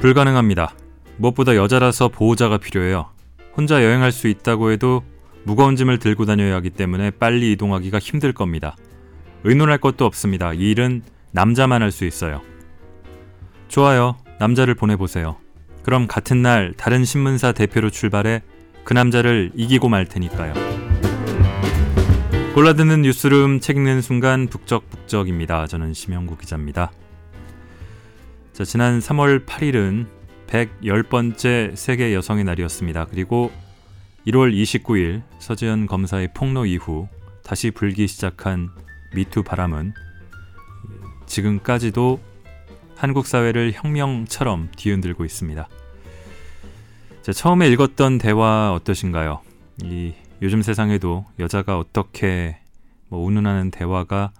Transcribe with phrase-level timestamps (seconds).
[0.00, 0.74] 불가능합니다.
[1.18, 3.10] 무엇보다 여자라서 보호자가 필요해요.
[3.54, 5.02] 혼자 여행할 수 있다고 해도
[5.44, 8.76] 무거운 짐을 들고 다녀야 하기 때문에 빨리 이동하기가 힘들 겁니다.
[9.44, 10.52] 의논할 것도 없습니다.
[10.54, 11.02] 이 일은
[11.32, 12.40] 남자만 할 수 있어요.
[13.68, 14.16] 좋아요.
[14.38, 15.36] 남자를 보내보세요.
[15.82, 18.42] 그럼 같은 날 다른 신문사 대표로 출발해
[18.84, 20.54] 그 남자를 이기고 말 테니까요.
[22.54, 25.66] 골라드는 뉴스룸 책 읽는 순간 북적북적입니다.
[25.66, 26.90] 저는 심영구 기자입니다.
[28.60, 30.06] 자, 지난 3월 8일은
[30.46, 33.06] 110번째 세계 여성의 날이었습니다.
[33.06, 33.50] 그리고
[34.26, 37.08] 1월 29일 서지현 검사의 폭로 이후
[37.42, 38.68] 다시 불기 시작한
[39.14, 39.94] 미투 바람은
[41.24, 42.20] 지금까지도
[42.96, 45.66] 한국 사회를 혁명처럼 뒤흔들고 있습니다.
[47.22, 49.40] 자, 처음에 읽었던 대화 어떠신가요?
[49.84, 52.58] 이 요즘 세상에도 여자가 어떻게
[53.08, 54.32] 뭐 운운하는 대화가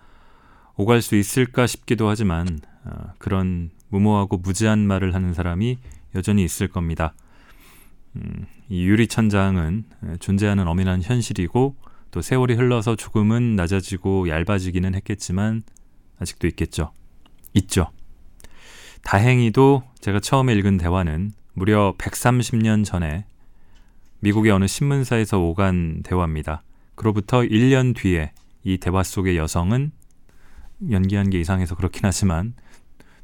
[0.77, 5.79] 오갈 수 있을까 싶기도 하지만 어, 그런 무모하고 무지한 말을 하는 사람이
[6.15, 7.15] 여전히 있을 겁니다.
[8.17, 9.85] 음, 이 유리천장은
[10.21, 11.77] 존재하는 엄연한 현실이고
[12.11, 15.63] 또 세월이 흘러서 조금은 낮아지고 얇아지기는 했겠지만
[16.19, 16.93] 아직도 있겠죠.
[17.55, 17.89] 있죠.
[19.03, 23.25] 다행히도 제가 처음에 읽은 대화는 무려 130년 전에
[24.21, 26.63] 미국의 어느 신문사에서 오간 대화입니다.
[26.95, 28.33] 그로부터 1년 뒤에
[28.65, 29.93] 이 대화 속의 여성은
[30.91, 32.55] 연기한 게 이상해서 그렇긴 하지만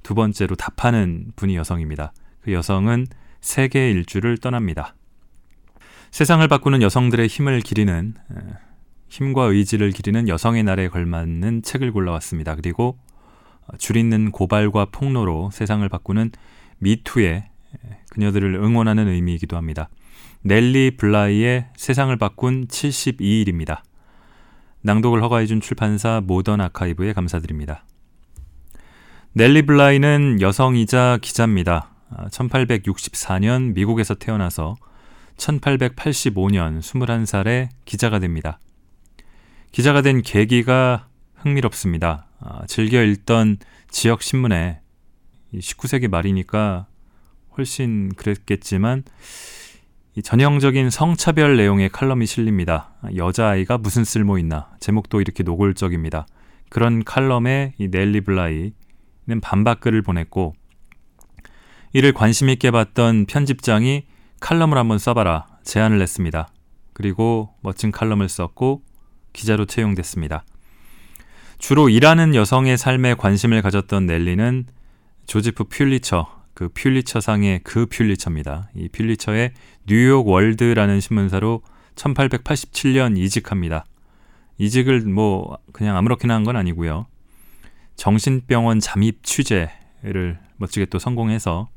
[0.07, 2.13] 두 번째로 답하는 분이 여성입니다.
[2.41, 3.09] 그 여성은
[3.41, 4.95] 세계 일주를 떠납니다.
[6.13, 8.15] 세상을 바꾸는 여성들의 힘을 기리는
[9.09, 12.55] 힘과 의지를 기리는 여성의 날에 걸맞는 책을 골라왔습니다.
[12.55, 13.01] 그리고
[13.79, 16.31] 줄 있는 고발과 폭로로 세상을 바꾸는
[16.79, 17.51] 미투의
[18.11, 19.89] 그녀들을 응원하는 의미이기도 합니다.
[20.43, 23.83] 넬리 블라이의 세상을 바꾼 72일입니다.
[24.83, 27.85] 낭독을 허가해준 출판사 모던 아카이브에 감사드립니다.
[29.39, 31.91] 넬리 블라이는 여성이자 기자입니다.
[32.31, 34.77] 1864년 미국에서 태어나서
[35.37, 38.59] 1885년 21살에 기자가 됩니다.
[39.73, 42.29] 기자가 된 계기가 흥미롭습니다.
[42.67, 43.59] 즐겨 읽던
[43.91, 44.81] 지역 신문에
[45.53, 46.87] 19세기 말이니까
[47.59, 49.05] 훨씬 그랬겠지만
[50.23, 52.95] 전형적인 성차별 내용의 칼럼이 실립니다.
[53.15, 54.71] 여자아이가 무슨 쓸모 있나.
[54.81, 56.27] 제목도 이렇게 노골적입니다.
[56.71, 58.73] 그런 칼럼에 이 넬리 블라이는
[59.41, 60.55] 반박글을 보냈고
[61.93, 64.05] 이를 관심 있게 봤던 편집장이
[64.41, 66.49] 칼럼을 한번 써봐라 제안을 냈습니다.
[66.93, 68.83] 그리고 멋진 칼럼을 썼고
[69.33, 70.45] 기자로 채용됐습니다.
[71.59, 74.67] 주로 일하는 여성의 삶에 관심을 가졌던 넬리는
[75.27, 78.71] 조지프 퓰리처, 그 퓰리처상의 그 퓰리처입니다.
[78.75, 79.53] 이 퓰리처의
[79.87, 81.63] 뉴욕 월드라는 신문사로
[81.97, 83.85] 1887년 이직합니다.
[84.59, 87.07] 이직을 뭐 그냥 아무렇게나 한 건 아니고요.
[87.97, 91.69] 정신병원 잠입 취재를 멋지게 또 성공해서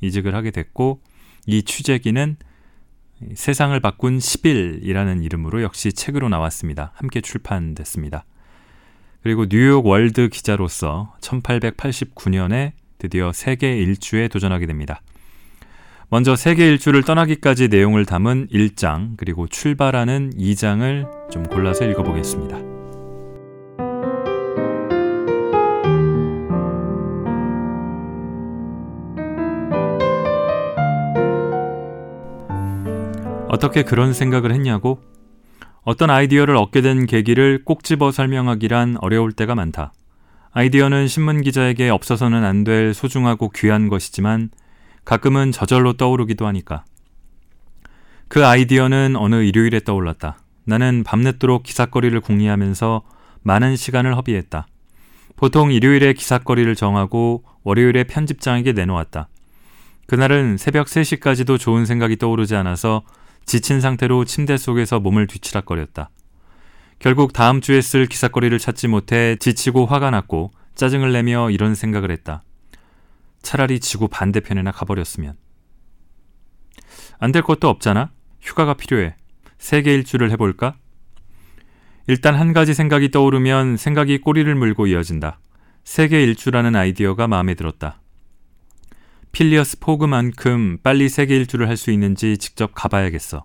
[0.00, 1.00] 이직을 하게 됐고
[1.46, 2.36] 이 취재기는
[3.34, 6.92] 세상을 바꾼 10일이라는 이름으로 역시 책으로 나왔습니다.
[6.94, 8.24] 함께 출판됐습니다.
[9.22, 15.00] 그리고 뉴욕 월드 기자로서 1889년에 드디어 세계 일주에 도전하게 됩니다.
[16.08, 22.75] 먼저 세계 일주를 떠나기까지 내용을 담은 1장 그리고 출발하는 2장을 좀 골라서 읽어보겠습니다.
[33.56, 35.00] 어떻게 그런 생각을 했냐고?
[35.82, 39.94] 어떤 아이디어를 얻게 된 계기를 꼭 집어 설명하기란 어려울 때가 많다.
[40.52, 44.50] 아이디어는 신문 기자에게 없어서는 안 될 소중하고 귀한 것이지만
[45.06, 46.84] 가끔은 저절로 떠오르기도 하니까.
[48.28, 50.36] 그 아이디어는 어느 일요일에 떠올랐다.
[50.64, 53.04] 나는 밤늦도록 기사거리를 궁리하면서
[53.42, 54.66] 많은 시간을 허비했다.
[55.36, 59.28] 보통 일요일에 기사거리를 정하고 월요일에 편집장에게 내놓았다.
[60.06, 63.02] 그날은 새벽 3시까지도 좋은 생각이 떠오르지 않아서
[63.46, 66.10] 지친 상태로 침대 속에서 몸을 뒤치락거렸다.
[66.98, 72.42] 결국 다음 주에 쓸 기사거리를 찾지 못해 지치고 화가 났고 짜증을 내며 이런 생각을 했다.
[73.42, 75.36] 차라리 지구 반대편에나 가버렸으면.
[77.18, 78.10] 안 될 것도 없잖아?
[78.40, 79.14] 휴가가 필요해.
[79.58, 80.76] 세계 일주를 해볼까?
[82.08, 85.38] 일단 한 가지 생각이 떠오르면 생각이 꼬리를 물고 이어진다.
[85.84, 88.00] 세계 일주라는 아이디어가 마음에 들었다.
[89.36, 93.44] 필리어스 포그만큼 빨리 세계 일주를 할 수 있는지 직접 가봐야겠어.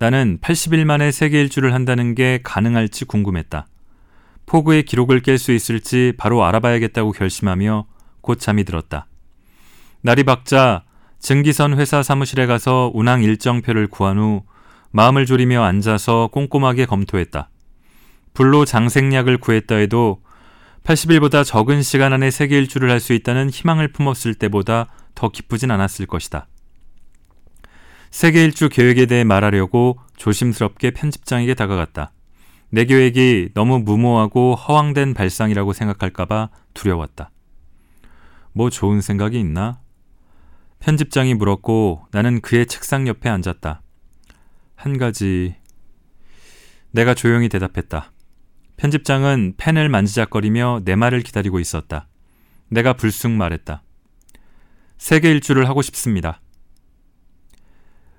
[0.00, 3.68] 나는 80일 만에 세계 일주를 한다는 게 가능할지 궁금했다.
[4.44, 7.86] 포그의 기록을 깰 수 있을지 바로 알아봐야겠다고 결심하며
[8.22, 9.06] 곧 잠이 들었다.
[10.00, 10.82] 날이 밝자
[11.20, 14.42] 증기선 회사 사무실에 가서 운항 일정표를 구한 후
[14.90, 17.50] 마음을 졸이며 앉아서 꼼꼼하게 검토했다.
[18.34, 20.21] 불로 장생약을 구했다 해도
[20.84, 26.06] 80일보다 적은 시간 안에 세계 일주를 할 수 있다는 희망을 품었을 때보다 더 기쁘진 않았을
[26.06, 26.46] 것이다.
[28.10, 32.12] 세계 일주 계획에 대해 말하려고 조심스럽게 편집장에게 다가갔다.
[32.70, 37.30] 내 계획이 너무 무모하고 허황된 발상이라고 생각할까봐 두려웠다.
[38.52, 39.80] 뭐 좋은 생각이 있나?
[40.80, 43.82] 편집장이 물었고 나는 그의 책상 옆에 앉았다.
[44.74, 45.54] 한 가지.
[46.90, 48.11] 내가 조용히 대답했다.
[48.82, 52.08] 편집장은 펜을 만지작거리며 내 말을 기다리고 있었다.
[52.68, 53.84] 내가 불쑥 말했다.
[54.98, 56.40] 세계 일주를 하고 싶습니다.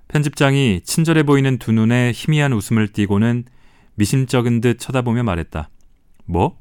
[0.07, 3.44] 편집장이 친절해 보이는 두 눈에 희미한 웃음을 띠고는
[3.95, 5.69] 미심쩍은 듯 쳐다보며 말했다.
[6.24, 6.57] 뭐?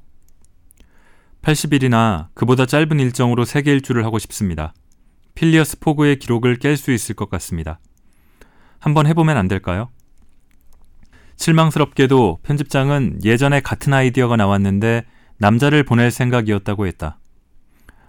[1.43, 4.75] 80일이나 그보다 짧은 일정으로 세계 일주를 하고 싶습니다.
[5.37, 7.79] 필리어스 포그의 기록을 깰 수 있을 것 같습니다.
[8.81, 9.91] 한번 해보면 안 될까요?
[11.37, 15.05] 실망스럽게도 편집장은 예전에 같은 아이디어가 나왔는데
[15.39, 17.19] 남자를 보낼 생각이었다고 했다.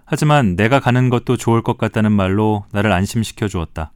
[0.04, 3.92] 하지만 내가 가는 것도 좋을 것 같다는 말로 나를 안심시켜 주었다.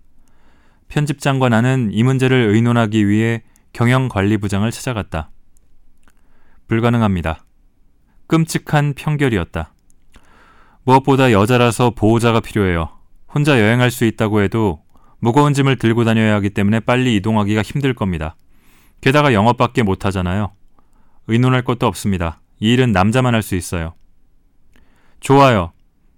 [0.89, 3.43] 편집장과 나는 이 문제를 의논하기 위해
[3.75, 5.31] 경영관리부장을 찾아갔다.
[6.67, 7.45] 불가능합니다.
[8.27, 9.73] 끔찍한 편결이었다.
[10.85, 12.89] 무엇보다 여자라서 보호자가 필요해요.
[13.33, 14.83] 혼자 여행할 수 있다고 해도
[15.19, 18.37] 무거운 짐을 들고 다녀야 하기 때문에 빨리 이동하기가 힘들 겁니다.
[19.00, 20.53] 게다가 영업밖에 못하잖아요.
[21.27, 22.41] 의논할 것도 없습니다.
[22.61, 23.95] 이 일은 남자만 할 수 있어요.
[25.21, 25.73] 좋아요.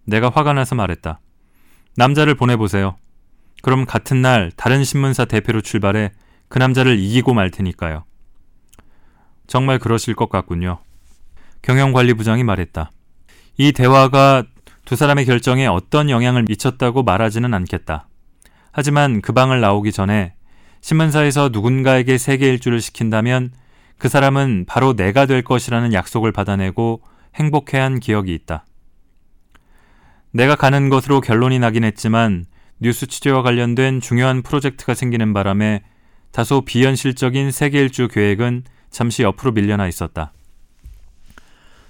[0.04, 1.20] 내가 화가 나서 말했다.
[1.96, 2.96] 남자를 보내보세요.
[3.62, 6.12] 그럼 같은 날 다른 신문사 대표로 출발해
[6.48, 8.04] 그 남자를 이기고 말 테니까요.
[9.46, 10.78] 정말 그러실 것 같군요.
[11.62, 12.90] 경영관리부장이 말했다.
[13.58, 14.44] 이 대화가
[14.84, 18.08] 두 사람의 결정에 어떤 영향을 미쳤다고 말하지는 않겠다.
[18.72, 20.34] 하지만 그 방을 나오기 전에
[20.80, 23.52] 신문사에서 누군가에게 세계 일주를 시킨다면
[23.98, 27.02] 그 사람은 바로 내가 될 것이라는 약속을 받아내고
[27.34, 28.64] 행복해한 기억이 있다.
[30.32, 32.46] 내가 가는 것으로 결론이 나긴 했지만
[32.80, 35.82] 뉴스 취재와 관련된 중요한 프로젝트가 생기는 바람에
[36.32, 40.32] 다소 비현실적인 세계 일주 계획은 잠시 옆으로 밀려나 있었다.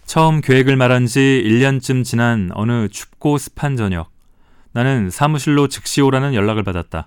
[0.05, 4.11] 처음 계획을 말한 지 1년쯤 지난 어느 춥고 습한 저녁,
[4.73, 7.07] 나는 사무실로 즉시 오라는 연락을 받았다.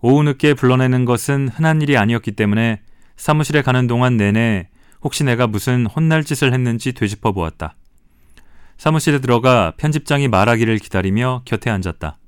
[0.00, 2.80] 오후 늦게 불러내는 것은 흔한 일이 아니었기 때문에
[3.16, 4.68] 사무실에 가는 동안 내내
[5.02, 7.76] 혹시 내가 무슨 혼날 짓을 했는지 되짚어 보았다.
[8.76, 12.18] 사무실에 들어가 편집장이 말하기를 기다리며 곁에 앉았다.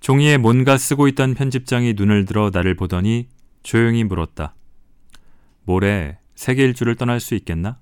[0.00, 3.28] 종이에 뭔가 쓰고 있던 편집장이 눈을 들어 나를 보더니
[3.62, 4.54] 조용히 물었다.
[5.64, 7.78] 모레 세계 일주를 떠날 수 있겠나?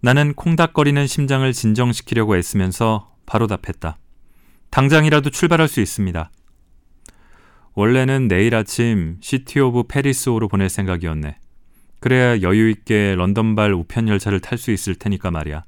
[0.00, 3.98] 나는 콩닥거리는 심장을 진정시키려고 애쓰면서 바로 답했다.
[4.70, 6.30] 당장이라도 출발할 수 있습니다.
[7.74, 11.38] 원래는 내일 아침 시티 오브 패리스호로 보낼 생각이었네.
[12.00, 15.64] 그래야 여유 있게 런던발 우편 열차를 탈 수 있을 테니까 말이야.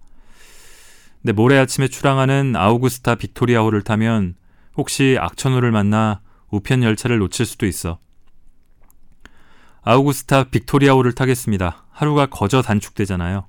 [1.21, 4.35] 근데 모레 아침에 출항하는 아우구스타 빅토리아호를 타면
[4.77, 6.21] 혹시 악천후를 만나
[6.51, 8.01] 우편 열차를 놓칠 수도 있어.
[9.83, 11.87] 아우구스타 빅토리아호를 타겠습니다.
[11.91, 13.47] 하루가 거저 단축되잖아요.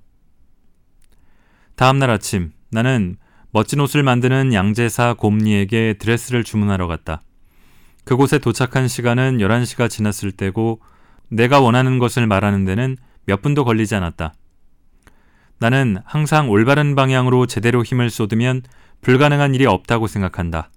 [1.76, 3.18] 다음날 아침 나는
[3.52, 7.22] 멋진 옷을 만드는 양제사 곰니에게 드레스를 주문하러 갔다.
[8.06, 10.82] 그곳에 도착한 시간은 11시가 지났을 때고
[11.30, 14.34] 내가 원하는 것을 말하는 데는 몇 분도 걸리지 않았다.
[15.60, 18.62] 나는 항상 올바른 방향으로 제대로 힘을 쏟으면
[19.02, 20.70] 불가능한 일이 없다고 생각한다.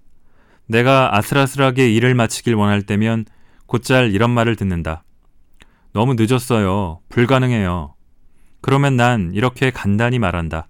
[0.67, 3.25] 내가 아슬아슬하게 일을 마치길 원할 때면
[3.65, 5.03] 곧잘 이런 말을 듣는다.
[5.93, 6.99] 너무 늦었어요.
[7.09, 7.95] 불가능해요.
[8.61, 10.67] 그러면 난 이렇게 간단히 말한다.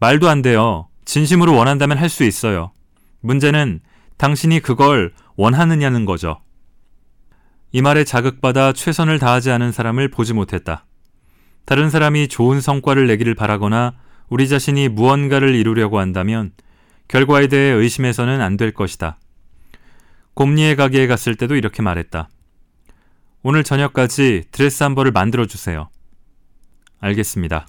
[0.00, 0.88] 말도 안 돼요.
[1.04, 2.72] 진심으로 원한다면 할 수 있어요.
[3.20, 3.80] 문제는
[4.16, 6.40] 당신이 그걸 원하느냐는 거죠.
[7.72, 10.86] 이 말에 자극받아 최선을 다하지 않은 사람을 보지 못했다.
[11.64, 13.94] 다른 사람이 좋은 성과를 내기를 바라거나
[14.28, 16.52] 우리 자신이 무언가를 이루려고 한다면
[17.08, 19.18] 결과에 대해 의심해서는 안 될 것이다.
[20.34, 22.28] 곰니의 가게에 갔을 때도 이렇게 말했다.
[23.42, 25.88] 오늘 저녁까지 드레스 한 벌을 만들어 주세요.
[27.00, 27.66] 알겠습니다.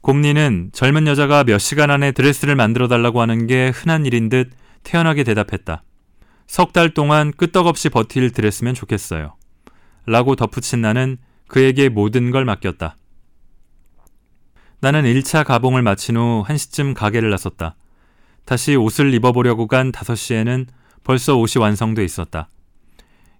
[0.00, 4.50] 곰니는 젊은 여자가 몇 시간 안에 드레스를 만들어 달라고 하는 게 흔한 일인 듯
[4.82, 5.84] 태연하게 대답했다.
[6.52, 9.36] 석 달 동안 끄떡없이 버틸 드레스면 좋겠어요.
[10.04, 11.16] 라고 덧붙인 나는
[11.48, 12.94] 그에게 모든 걸 맡겼다.
[14.80, 17.76] 나는 1차 가봉을 마친 후 1시쯤 가게를 나섰다.
[18.44, 20.66] 다시 옷을 입어보려고 간 5시에는
[21.04, 22.50] 벌써 옷이 완성돼 있었다.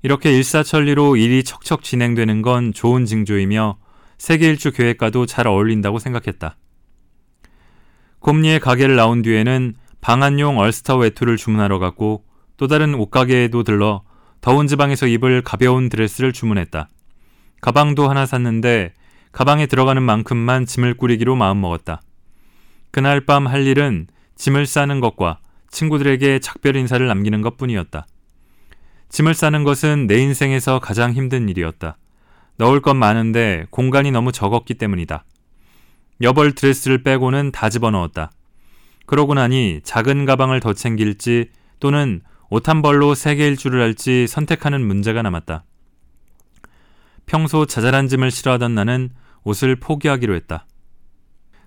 [0.03, 3.77] 이렇게 일사천리로 일이 척척 진행되는 건 좋은 징조이며
[4.17, 6.57] 세계 일주 계획과도 잘 어울린다고 생각했다.
[8.21, 12.25] 곰니의 가게를 나온 뒤에는 방한용 얼스터 외투를 주문하러 갔고
[12.57, 14.03] 또 다른 옷가게에도 들러
[14.41, 16.89] 더운 지방에서 입을 가벼운 드레스를 주문했다.
[17.61, 18.93] 가방도 하나 샀는데
[19.31, 22.03] 가방에 들어가는 만큼만 짐을 꾸리기로 마음먹었다.
[22.91, 24.07] 그날 밤 할 일은
[24.37, 25.39] 짐을 싸는 것과
[25.71, 28.07] 친구들에게 작별 인사를 남기는 것 뿐이었다.
[29.09, 31.97] 짐을 싸는 것은 내 인생에서 가장 힘든 일이었다.
[32.59, 35.25] 넣을 것 많은데 공간이 너무 적었기 때문이다.
[36.21, 38.31] 여벌 드레스를 빼고는 다 집어넣었다.
[39.07, 42.21] 그러고 나니 작은 가방을 더 챙길지 또는
[42.53, 45.65] 옷한 벌로 세 개일 줄을 알지 선택하는 문제가 남았다.
[47.25, 49.09] 평소 자잘한 짐을 싫어하던 나는
[49.43, 50.67] 옷을 포기하기로 했다.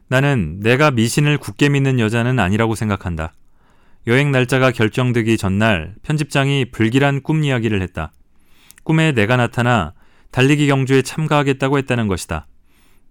[0.10, 3.34] 나는 내가 미신을 굳게 믿는 여자는 아니라고 생각한다.
[4.06, 8.12] 여행 날짜가 결정되기 전날 편집장이 불길한 꿈 이야기를 했다.
[8.84, 9.96] 꿈에 내가 나타나
[10.30, 12.46] 달리기 경주에 참가하겠다고 했다는 것이다.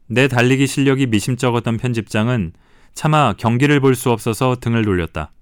[0.07, 2.53] 내 달리기 실력이 미심쩍었던 편집장은
[2.95, 5.33] 차마 경기를 볼 수 없어서 등을 돌렸다.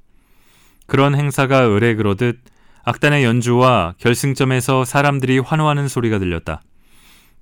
[0.92, 2.40] 그런 행사가 의뢰 그러듯
[2.84, 6.60] 악단의 연주와 결승점에서 사람들이 환호하는 소리가 들렸다.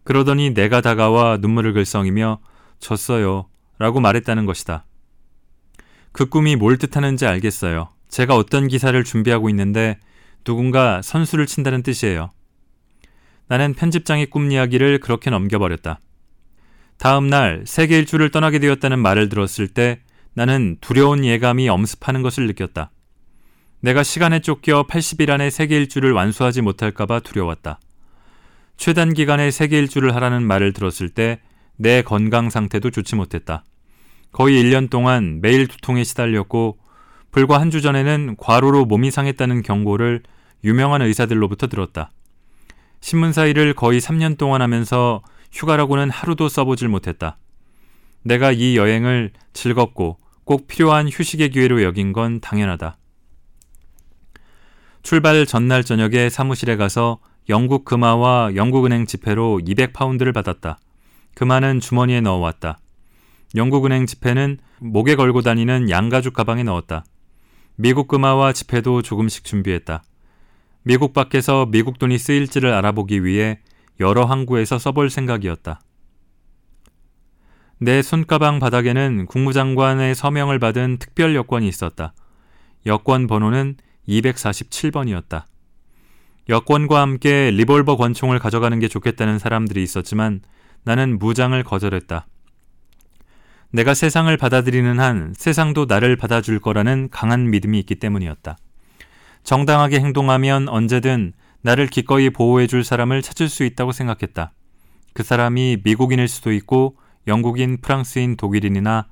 [0.04, 2.38] 그러더니 내가 다가와 눈물을 글썽이며
[2.78, 3.49] 졌어요
[3.80, 4.85] 라고 말했다는 것이다.
[6.12, 7.88] 그 꿈이 뭘 뜻하는지 알겠어요.
[8.09, 9.99] 제가 어떤 기사를 준비하고 있는데
[10.45, 12.30] 누군가 선수를 친다는 뜻이에요.
[13.49, 15.99] 나는 편집장의 꿈 이야기를 그렇게 넘겨버렸다.
[16.99, 20.02] 다음 날 세계 일주를 떠나게 되었다는 말을 들었을 때
[20.35, 22.92] 나는 두려운 예감이 엄습하는 것을 느꼈다.
[23.80, 27.80] 내가 시간에 쫓겨 80일 안에 세계 일주를 완수하지 못할까봐 두려웠다.
[28.76, 31.40] 최단 기간에 세계 일주를 하라는 말을 들었을 때
[31.82, 33.64] 내 건강 상태도 좋지 못했다.
[34.32, 36.78] 거의 1년 동안 매일 두통에 시달렸고
[37.30, 40.22] 불과 한 주 전에는 과로로 몸이 상했다는 경고를
[40.62, 42.10] 유명한 의사들로부터 들었다.
[43.00, 45.22] 신문사 일을 거의 3년 동안 하면서
[45.52, 47.38] 휴가라고는 하루도 써보질 못했다.
[48.25, 52.99] 내가 이 여행을 즐겁고 꼭 필요한 휴식의 기회로 여긴 건 당연하다.
[55.02, 60.78] 출발 전날 저녁에 사무실에 가서 영국 금화와 영국은행 지폐로 200파운드를 받았다.
[61.35, 62.78] 금화는 주머니에 넣어왔다.
[63.57, 67.04] 영국은행 지폐는 목에 걸고 다니는 양가죽 가방에 넣었다.
[67.76, 70.02] 미국 금화와 지폐도 조금씩 준비했다.
[70.83, 73.59] 미국 밖에서 미국 돈이 쓰일지를 알아보기 위해
[74.00, 75.80] 여러 항구에서 써볼 생각이었다.
[77.78, 82.12] 내 손가방 바닥에는 국무장관의 서명을 받은 특별 여권이 있었다.
[82.87, 83.76] 여권 번호는
[84.10, 85.44] 247번이었다.
[86.48, 90.40] 여권과 함께 리볼버 권총을 가져가는 게 좋겠다는 사람들이 있었지만
[90.82, 92.26] 나는 무장을 거절했다.
[93.72, 98.56] 내가 세상을 받아들이는 한 세상도 나를 받아줄 거라는 강한 믿음이 있기 때문이었다.
[99.44, 104.52] 정당하게 행동하면 언제든 나를 기꺼이 보호해줄 사람을 찾을 수 있다고 생각했다.
[105.12, 109.06] 그 사람이 미국인일 수도 있고 영국인, 프랑스인, 독일인이나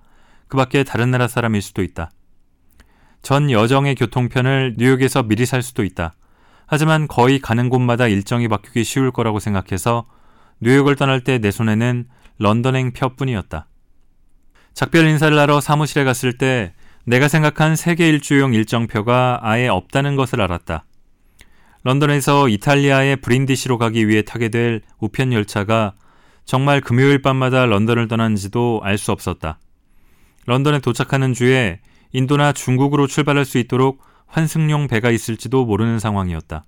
[0.49, 2.11] 그 밖에 다른 나라 사람일 수도 있다.
[3.23, 6.15] 전 여정의 교통편을 뉴욕에서 미리 살 수도 있다.
[6.67, 10.07] 하지만 거의 가는 곳마다 일정이 바뀌기 쉬울 거라고 생각해서
[10.61, 12.07] 뉴욕을 떠날 때 내 손에는
[12.39, 13.67] 런던행 표뿐이었다.
[14.75, 16.73] 작별 인사를 하러 사무실에 갔을 때
[17.05, 20.85] 내가 생각한 세계 일주용 일정표가 아예 없다는 것을 알았다.
[21.85, 25.95] 런던에서 이탈리아의 브린디시로 가기 위해 타게 될 우편 열차가
[26.45, 29.59] 정말 금요일 밤마다 런던을 떠난지도 알 수 없었다.
[30.47, 31.81] 런던에 도착하는 주에
[32.13, 36.65] 인도나 중국으로 출발할 수 있도록 환승용 배가 있을지도 모르는 상황이었다.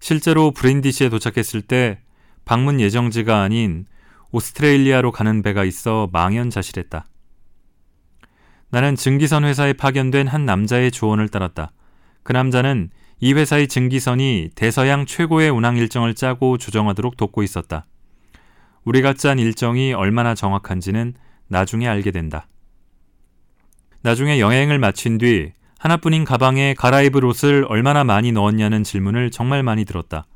[0.00, 2.00] 실제로 브린디시에 도착했을 때
[2.44, 3.86] 방문 예정지가 아닌
[4.32, 7.06] 오스트레일리아로 가는 배가 있어 망연자실했다.
[8.70, 11.72] 나는 증기선 회사에 파견된 한 남자의 조언을 따랐다.
[12.22, 12.90] 그 남자는
[13.20, 17.86] 이 회사의 증기선이 대서양 최고의 운항 일정을 짜고 조정하도록 돕고 있었다.
[18.84, 21.14] 우리가 짠 일정이 얼마나 정확한지는
[21.48, 22.46] 나중에 알게 된다.
[24.04, 30.26] 나중에 여행을 마친 뒤 하나뿐인 가방에 갈아입을 옷을 얼마나 많이 넣었냐는 질문을 정말 많이 들었다.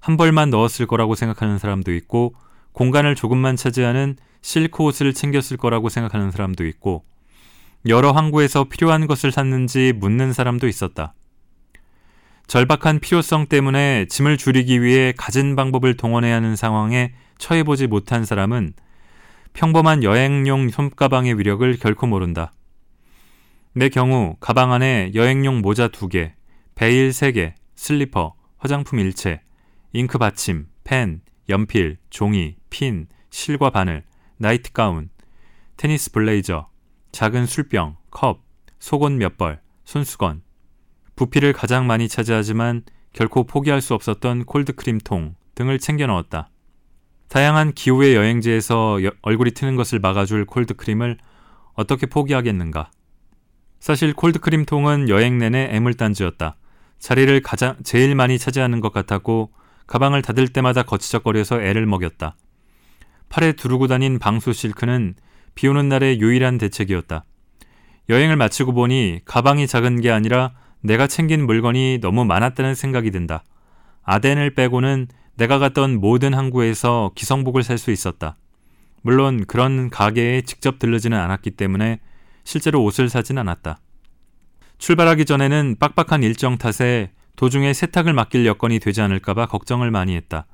[0.00, 2.34] 한 벌만 넣었을 거라고 생각하는 사람도 있고
[2.72, 7.04] 공간을 조금만 차지하는 실크 옷을 챙겼을 거라고 생각하는 사람도 있고
[7.86, 11.12] 여러 항구에서 필요한 것을 샀는지 묻는 사람도 있었다.
[12.46, 18.72] 절박한 필요성 때문에 짐을 줄이기 위해 갖은 방법을 동원해야 하는 상황에 처해보지 못한 사람은
[19.52, 22.52] 평범한 여행용 손가방의 위력을 결코 모른다.
[23.76, 26.30] 내 경우 가방 안에 여행용 모자 2개,
[26.76, 29.40] 베일 3개, 슬리퍼, 화장품 일체,
[29.92, 34.04] 잉크 받침, 펜, 연필, 종이, 핀, 실과 바늘,
[34.36, 35.10] 나이트 가운,
[35.76, 36.68] 테니스 블레이저,
[37.10, 38.44] 작은 술병, 컵,
[38.78, 40.42] 속옷 몇 벌, 손수건.
[41.16, 46.48] 부피를 가장 많이 차지하지만 결코 포기할 수 없었던 콜드크림통 등을 챙겨 넣었다.
[47.26, 51.18] 다양한 기후의 여행지에서 여, 얼굴이 트는 것을 막아줄 콜드크림을
[51.72, 52.92] 어떻게 포기하겠는가.
[53.84, 56.56] 사실 콜드크림 통은 여행 내내 애물단지였다.
[56.98, 59.50] 자리를 가장 제일 많이 차지하는 것 같았고
[59.86, 62.34] 가방을 닫을 때마다 거치적거려서 애를 먹였다.
[63.28, 65.16] 팔에 두르고 다닌 방수 실크는
[65.54, 67.26] 비 오는 날의 유일한 대책이었다.
[68.08, 73.44] 여행을 마치고 보니 가방이 작은 게 아니라 내가 챙긴 물건이 너무 많았다는 생각이 든다.
[74.02, 78.38] 아덴을 빼고는 내가 갔던 모든 항구에서 기성복을 살 수 있었다.
[79.02, 82.00] 물론 그런 가게에 직접 들르지는 않았기 때문에
[82.44, 83.80] 실제로 옷을 사진 않았다.
[84.78, 90.46] 출발하기 전에는 빡빡한 일정 탓에 도중에 세탁을 맡길 여건이 되지 않을까봐 걱정을 많이 했다.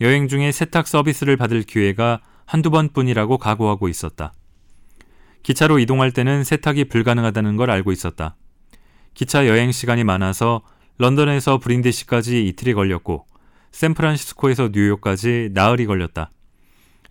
[0.00, 4.32] 여행 중에 세탁 서비스를 받을 기회가 한두 번뿐이라고 각오하고 있었다.
[5.42, 8.36] 기차로 이동할 때는 세탁이 불가능하다는 걸 알고 있었다.
[9.14, 10.62] 기차 여행 시간이 많아서
[10.98, 13.26] 런던에서 브린디시까지 이틀이 걸렸고
[13.72, 16.30] 샌프란시스코에서 뉴욕까지 나흘이 걸렸다.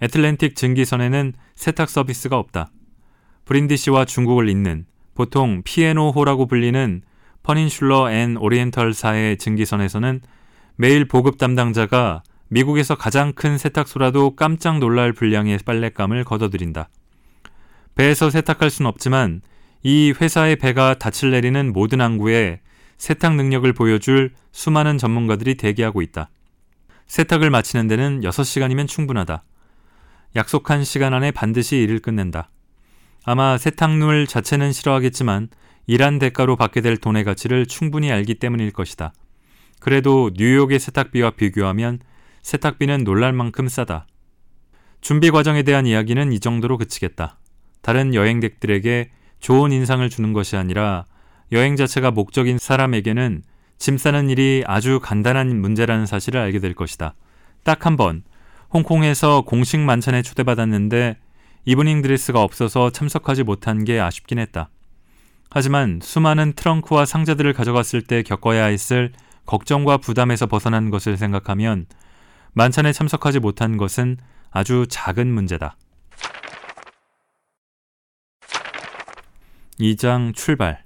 [0.01, 2.71] 애틀랜틱 증기선에는 세탁 서비스가 없다.
[3.51, 7.01] 브린디시와 중국을 잇는 보통 피앤오호라고 불리는
[7.43, 10.21] 퍼닌슐러 앤 오리엔털사의 증기선에서는
[10.77, 16.87] 매일 보급 담당자가 미국에서 가장 큰 세탁소라도 깜짝 놀랄 분량의 빨랫감을 걷어들인다.
[17.95, 19.41] 배에서 세탁할 순 없지만
[19.83, 22.61] 이 회사의 배가 닻을 내리는 모든 항구에
[22.97, 26.29] 세탁 능력을 보여줄 수많은 전문가들이 대기하고 있다.
[27.07, 29.43] 세탁을 마치는 데는 6시간이면 충분하다.
[30.37, 32.49] 약속한 시간 안에 반드시 일을 끝낸다.
[33.23, 35.49] 아마 세탁물 자체는 싫어하겠지만
[35.87, 39.13] 일한 대가로 받게 될 돈의 가치를 충분히 알기 때문일 것이다.
[39.79, 41.99] 그래도 뉴욕의 세탁비와 비교하면
[42.41, 44.07] 세탁비는 놀랄 만큼 싸다.
[45.01, 47.39] 준비 과정에 대한 이야기는 이 정도로 그치겠다.
[47.81, 51.05] 다른 여행객들에게 좋은 인상을 주는 것이 아니라
[51.51, 53.43] 여행 자체가 목적인 사람에게는
[53.77, 57.15] 짐 싸는 일이 아주 간단한 문제라는 사실을 알게 될 것이다.
[57.63, 58.23] 딱 한 번,
[58.71, 61.17] 홍콩에서 공식 만찬에 초대받았는데
[61.65, 64.69] 이브닝 드레스가 없어서 참석하지 못한 게 아쉽긴 했다.
[65.49, 69.11] 하지만 수많은 트렁크와 상자들을 가져갔을 때 겪어야 했을
[69.45, 71.85] 걱정과 부담에서 벗어난 것을 생각하면
[72.53, 74.17] 만찬에 참석하지 못한 것은
[74.49, 75.75] 아주 작은 문제다.
[79.79, 80.83] 2장 출발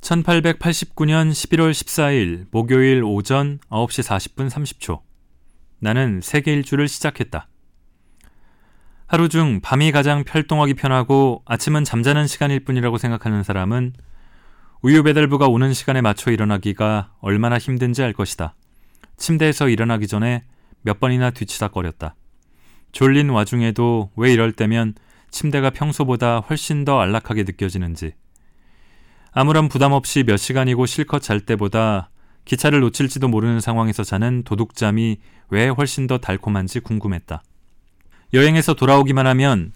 [0.00, 5.00] 1889년 11월 14일 목요일 오전 9시 40분 30초
[5.80, 7.48] 나는 세계 일주를 시작했다.
[9.14, 13.92] 하루 중 밤이 가장 활동하기 편하고 아침은 잠자는 시간일 뿐이라고 생각하는 사람은
[14.82, 18.56] 우유 배달부가 오는 시간에 맞춰 일어나기가 얼마나 힘든지 알 것이다.
[19.16, 20.42] 침대에서 일어나기 전에
[20.82, 22.16] 몇 번이나 뒤치다거렸다.
[22.90, 24.94] 졸린 와중에도 왜 이럴 때면
[25.30, 28.14] 침대가 평소보다 훨씬 더 안락하게 느껴지는지.
[29.30, 32.10] 아무런 부담 없이 몇 시간이고 실컷 잘 때보다
[32.46, 35.18] 기차를 놓칠지도 모르는 상황에서 자는 도둑잠이
[35.50, 37.44] 왜 훨씬 더 달콤한지 궁금했다.
[38.34, 39.72] 여행에서 돌아오기만 하면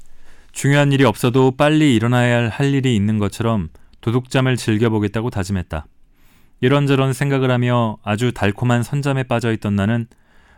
[0.50, 3.68] 중요한 일이 없어도 빨리 일어나야 할 일이 있는 것처럼
[4.00, 5.86] 도둑잠을 즐겨보겠다고 다짐했다.
[6.60, 10.08] 이런저런 생각을 하며 아주 달콤한 선잠에 빠져 있던 나는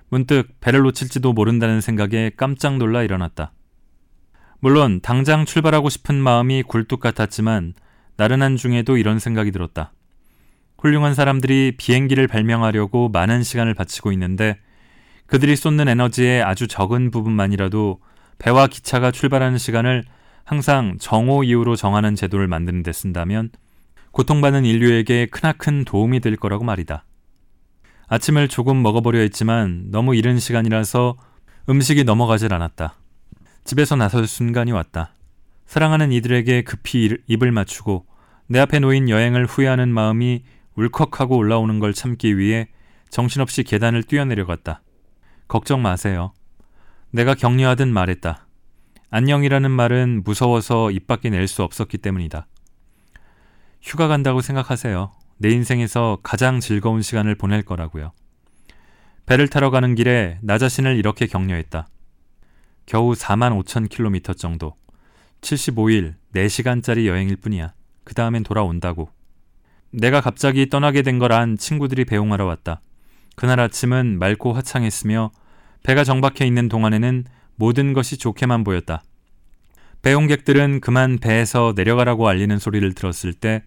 [0.08, 3.52] 문득 배를 놓칠지도 모른다는 생각에 깜짝 놀라 일어났다.
[4.60, 7.74] 물론 당장 출발하고 싶은 마음이 굴뚝 같았지만
[8.16, 9.92] 나른한 중에도 이런 생각이 들었다.
[10.78, 14.58] 훌륭한 사람들이 비행기를 발명하려고 많은 시간을 바치고 있는데
[15.30, 18.00] 그들이 쏟는 에너지의 아주 적은 부분만이라도
[18.38, 20.02] 배와 기차가 출발하는 시간을
[20.44, 23.50] 항상 정오 이후로 정하는 제도를 만드는 데 쓴다면
[24.10, 27.04] 고통받는 인류에게 크나큰 도움이 될 거라고 말이다.
[28.08, 31.16] 아침을 조금 먹어보려 했지만 너무 이른 시간이라서
[31.68, 32.94] 음식이 넘어가질 않았다.
[33.62, 35.14] 집에서 나설 순간이 왔다.
[35.64, 38.04] 사랑하는 이들에게 급히 입을 맞추고
[38.48, 40.42] 내 앞에 놓인 여행을 후회하는 마음이
[40.74, 42.66] 울컥하고 올라오는 걸 참기 위해
[43.10, 44.82] 정신없이 계단을 뛰어내려갔다.
[45.50, 46.32] 걱정 마세요.
[47.10, 48.46] 내가 격려하듯 말했다.
[49.10, 52.46] 안녕이라는 말은 무서워서 입 밖에 낼 수 없었기 때문이다.
[53.82, 55.10] 휴가 간다고 생각하세요.
[55.38, 58.12] 내 인생에서 가장 즐거운 시간을 보낼 거라고요.
[59.26, 61.88] 배를 타러 가는 길에 나 자신을 이렇게 격려했다.
[62.86, 64.76] 겨우 4만 5천 킬로미터 정도.
[65.40, 67.74] 75일, 4시간짜리 여행일 뿐이야.
[68.04, 69.10] 그 다음엔 돌아온다고.
[69.90, 72.82] 내가 갑자기 떠나게 된걸안 친구들이 배웅하러 왔다.
[73.36, 75.30] 그날 아침은 맑고 화창했으며
[75.82, 77.24] 배가 정박해 있는 동안에는
[77.56, 79.02] 모든 것이 좋게만 보였다.
[80.02, 83.62] 배용객들은 그만 배에서 내려가라고 알리는 소리를 들었을 때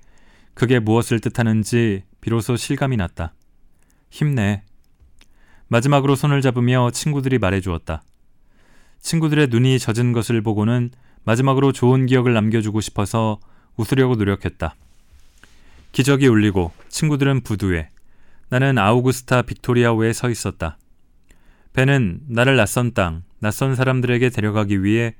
[0.54, 3.34] 그게 무엇을 뜻하는지 비로소 실감이 났다.
[4.10, 4.64] 힘내.
[5.68, 8.04] 마지막으로 손을 잡으며 친구들이 말해 주었다.
[9.00, 10.92] 친구들의 눈이 젖은 것을 보고는
[11.24, 13.40] 마지막으로 좋은 기억을 남겨주고 싶어서
[13.76, 14.76] 웃으려고 노력했다.
[15.92, 17.90] 기적이 울리고 친구들은 부두에
[18.50, 20.78] 나는 아우구스타 빅토리아호에 서 있었다.
[21.74, 25.16] 배는 나를 낯선 땅, 낯선 사람들에게 데려가기 위해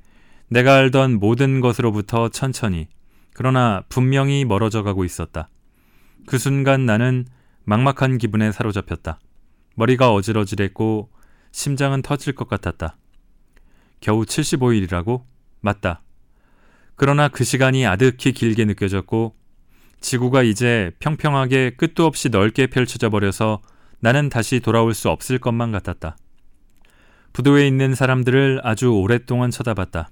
[0.48, 2.88] 내가 알던 모든 것으로부터 천천히
[3.32, 5.48] 그러나 분명히 멀어져 가고 있었다.
[6.26, 7.26] 그 순간 나는
[7.64, 9.18] 막막한 기분에 사로잡혔다.
[9.74, 11.10] 머리가 어질어질했고
[11.50, 12.96] 심장은 터질 것 같았다.
[14.00, 15.24] 겨우 75일이라고?
[15.60, 16.02] 맞다.
[16.94, 19.34] 그러나 그 시간이 아득히 길게 느껴졌고
[20.04, 23.62] 지구가 이제 평평하게 끝도 없이 넓게 펼쳐져 버려서
[24.00, 26.18] 나는 다시 돌아올 수 없을 것만 같았다.
[27.32, 30.10] 부도에 있는 사람들을 아주 오랫동안 쳐다봤다.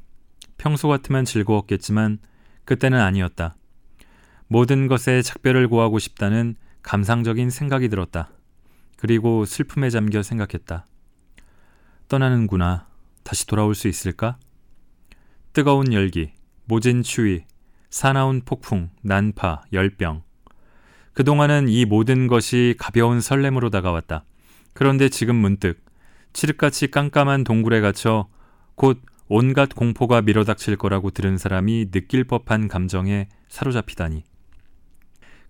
[0.56, 2.20] 평소 같으면 즐거웠겠지만
[2.64, 3.54] 그때는 아니었다.
[4.48, 8.30] 모든 것에 작별을 고하고 싶다는 감상적인 생각이 들었다.
[8.96, 10.86] 그리고 슬픔에 잠겨 생각했다.
[12.08, 12.88] 떠나는구나.
[13.24, 14.38] 다시 돌아올 수 있을까?
[15.52, 16.32] 뜨거운 열기,
[16.64, 17.44] 모진 추위,
[17.92, 20.22] 사나운 폭풍, 난파, 열병.
[21.12, 24.24] 그동안은 이 모든 것이 가벼운 설렘으로 다가왔다.
[24.72, 25.84] 그런데 지금 문득
[26.32, 28.28] 칠흑같이 깜깜한 동굴에 갇혀
[28.76, 34.24] 곧 온갖 공포가 밀어닥칠 거라고 들은 사람이 느낄 법한 감정에 사로잡히다니.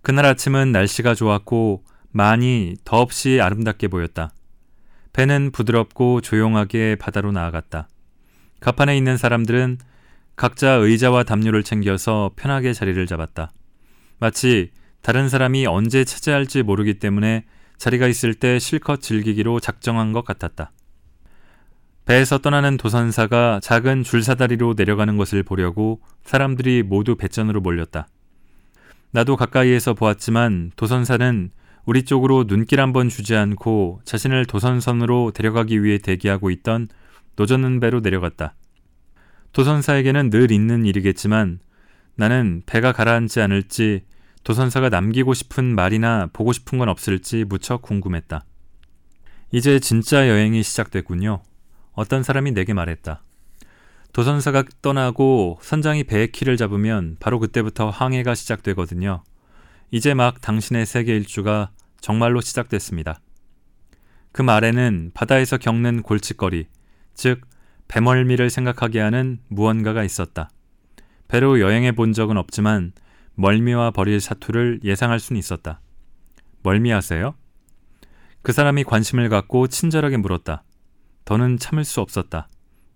[0.01, 4.33] 그날 아침은 날씨가 좋았고 많이 더없이 아름답게 보였다.
[5.13, 7.87] 배는 부드럽고 조용하게 바다로 나아갔다.
[8.59, 9.77] 갑판에 있는 사람들은
[10.35, 13.51] 각자 의자와 담요를 챙겨서 편하게 자리를 잡았다.
[14.19, 17.45] 마치 다른 사람이 언제 차지할지 모르기 때문에
[17.77, 20.71] 자리가 있을 때 실컷 즐기기로 작정한 것 같았다.
[22.05, 28.07] 배에서 떠나는 도선사가 작은 줄사다리로 내려가는 것을 보려고 사람들이 모두 배전으로 몰렸다.
[29.11, 31.51] 나도 가까이에서 보았지만 도선사는
[31.85, 36.87] 우리 쪽으로 눈길 한번 주지 않고 자신을 도선선으로 데려가기 위해 대기하고 있던
[37.35, 38.55] 노젓는 배로 내려갔다.
[39.53, 41.59] 도선사에게는 늘 있는 일이겠지만
[42.15, 44.03] 나는 배가 가라앉지 않을지
[44.43, 48.45] 도선사가 남기고 싶은 말이나 보고 싶은 건 없을지 무척 궁금했다.
[49.51, 51.43] 이제 진짜 여행이 시작됐군요.
[51.93, 53.23] 어떤 사람이 내게 말했다.
[54.11, 59.23] 도선사가 떠나고 선장이 배의 키를 잡으면 바로 그때부터 항해가 시작되거든요.
[59.91, 63.19] 이제 막 당신의 세계 일주가 정말로 시작됐습니다.
[64.31, 66.65] 그 말에는 바다에서 겪는 골칫거리,
[67.13, 67.41] 즉
[67.87, 70.49] 배멀미를 생각하게 하는 무언가가 있었다.
[71.27, 72.93] 배로 여행해 본 적은 없지만
[73.35, 75.81] 멀미와 벌일 사투를 예상할 수는 있었다.
[76.63, 77.35] 멀미하세요?
[78.41, 80.63] 그 사람이 관심을 갖고 친절하게 물었다.
[81.25, 82.47] 더는 참을 수 없었다.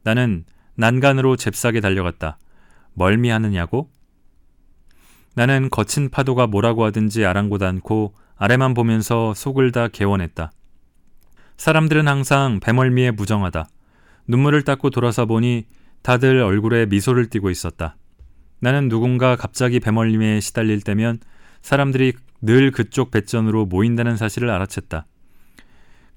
[0.04, 0.46] 나는
[0.76, 2.38] 난간으로 잽싸게 달려갔다.
[2.94, 3.90] 멀미하느냐고?
[5.36, 10.52] 나는 거친 파도가 뭐라고 하든지 아랑곳 않고 아래만 보면서 속을 다 개원했다.
[11.58, 13.68] 사람들은 항상 배멀미에 무정하다.
[14.28, 15.66] 눈물을 닦고 돌아서 보니
[16.02, 17.98] 다들 얼굴에 미소를 띠고 있었다.
[18.60, 21.20] 나는 누군가 갑자기 배멀림에 시달릴 때면
[21.62, 25.06] 사람들이 늘 그쪽 배전으로 모인다는 사실을 알아챘다.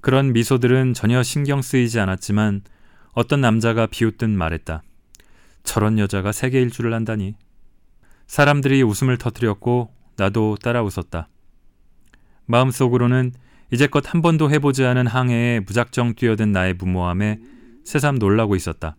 [0.01, 2.61] 그런 미소들은 전혀 신경 쓰이지 않았지만
[3.13, 4.81] 어떤 남자가 비웃듯 말했다.
[5.63, 7.35] 저런 여자가 세계 일주를 한다니.
[8.27, 11.27] 사람들이 웃음을 터뜨렸고 나도 따라 웃었다.
[12.45, 13.33] 마음속으로는
[13.71, 17.39] 이제껏 한 번도 해보지 않은 항해에 무작정 뛰어든 나의 무모함에
[17.83, 18.95] 새삼 놀라고 있었다.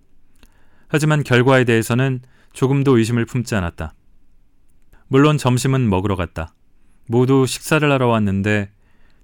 [0.89, 2.21] 하지만 결과에 대해서는
[2.53, 3.95] 조금도 의심을 품지 않았다.
[5.09, 6.55] 물론 점심은 먹으러 갔다.
[7.07, 8.71] 모두 식사를 하러 왔는데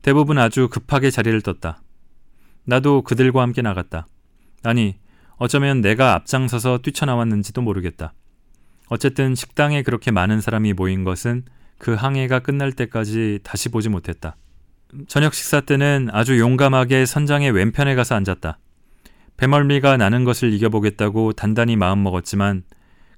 [0.03, 1.83] 대부분 아주 급하게 자리를 떴다.
[2.65, 4.07] 나도 그들과 함께 나갔다.
[4.63, 4.99] 아니,
[5.37, 8.13] 어쩌면 내가 앞장서서 뛰쳐나왔는지도 모르겠다.
[8.89, 11.45] 어쨌든 식당에 그렇게 많은 사람이 모인 것은
[11.79, 14.37] 그 항해가 끝날 때까지 다시 보지 못했다.
[15.07, 18.59] 저녁 식사 때는 아주 용감하게 선장의 왼편에 가서 앉았다.
[19.39, 22.65] 배멀미가 나는 것을 이겨보겠다고 단단히 마음먹었지만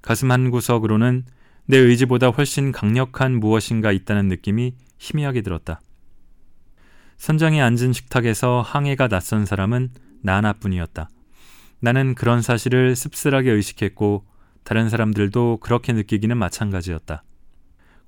[0.02, 1.24] 가슴 한 구석으로는
[1.64, 5.80] 내 의지보다 훨씬 강력한 무엇인가 있다는 느낌이 희미하게 들었다.
[7.16, 9.90] 선장에 앉은 식탁에서 항해가 낯선 사람은
[10.22, 11.09] 나 하나뿐이었다.
[11.80, 14.26] 나는 그런 사실을 씁쓸하게 의식했고
[14.62, 17.24] 다른 사람들도 그렇게 느끼기는 마찬가지였다.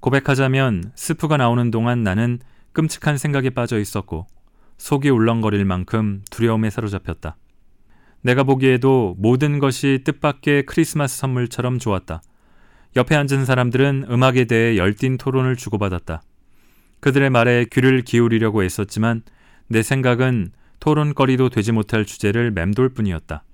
[0.01, 2.40] 고백하자면 스프가 나오는 동안 나는
[2.72, 4.27] 끔찍한 생각에 빠져 있었고
[4.77, 7.37] 속이 울렁거릴 만큼 두려움에 사로잡혔다.
[8.23, 12.23] 내가 보기에도 모든 것이 뜻밖의 크리스마스 선물처럼 좋았다.
[12.97, 16.23] 옆에 앉은 사람들은 음악에 대해 열띤 토론을 주고받았다.
[17.01, 19.23] 그들의 말에 귀를 기울이려고 애썼지만
[19.69, 23.45] 내 생각은 토론거리도 되지 못할 주제를 맴돌 뿐이었다.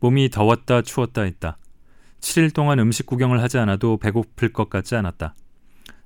[0.00, 1.56] 몸이 더웠다 추웠다 했다.
[2.20, 5.34] 7일 동안 음식 구경을 하지 않아도 배고플 것 같지 않았다.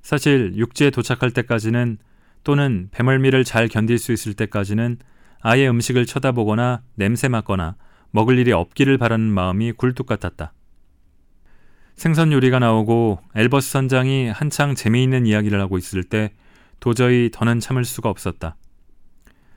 [0.01, 1.97] 사실 육지에 도착할 때까지는
[2.43, 4.97] 또는 배멀미를 잘 견딜 수 있을 때까지는
[5.41, 7.75] 아예 음식을 쳐다보거나 냄새 맡거나
[8.11, 10.53] 먹을 일이 없기를 바라는 마음이 굴뚝 같았다.
[11.95, 16.33] 생선 요리가 나오고 엘버스 선장이 한창 재미있는 이야기를 하고 있을 때
[16.79, 18.55] 도저히 더는 참을 수가 없었다.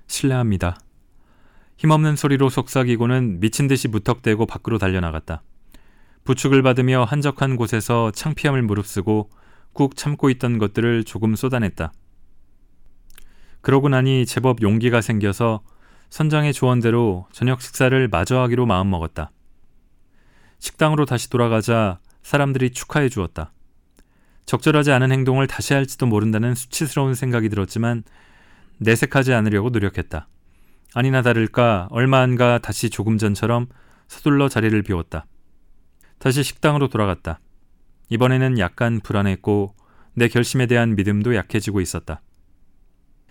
[0.08, 0.78] 실례합니다.
[1.76, 5.42] 힘없는 소리로 속삭이고는 미친 듯이 무턱대고 밖으로 달려나갔다.
[6.24, 9.30] 부축을 받으며 한적한 곳에서 창피함을 무릅쓰고
[9.72, 11.92] 꾹 참고 있던 것들을 조금 쏟아냈다.
[13.60, 15.62] 그러고 나니 제법 용기가 생겨서
[16.12, 19.30] 선장의 조언대로 저녁 식사를 마저 하기로 마음먹었다.
[20.58, 23.50] 식당으로 다시 돌아가자 사람들이 축하해 주었다.
[24.44, 28.04] 적절하지 않은 행동을 다시 할지도 모른다는 수치스러운 생각이 들었지만
[28.76, 30.28] 내색하지 않으려고 노력했다.
[30.92, 33.68] 아니나 다를까 얼마 안가 다시 조금 전처럼
[34.06, 35.24] 서둘러 자리를 비웠다.
[36.18, 37.40] 다시 식당으로 돌아갔다.
[38.10, 39.74] 이번에는 약간 불안했고
[40.12, 42.20] 내 결심에 대한 믿음도 약해지고 있었다.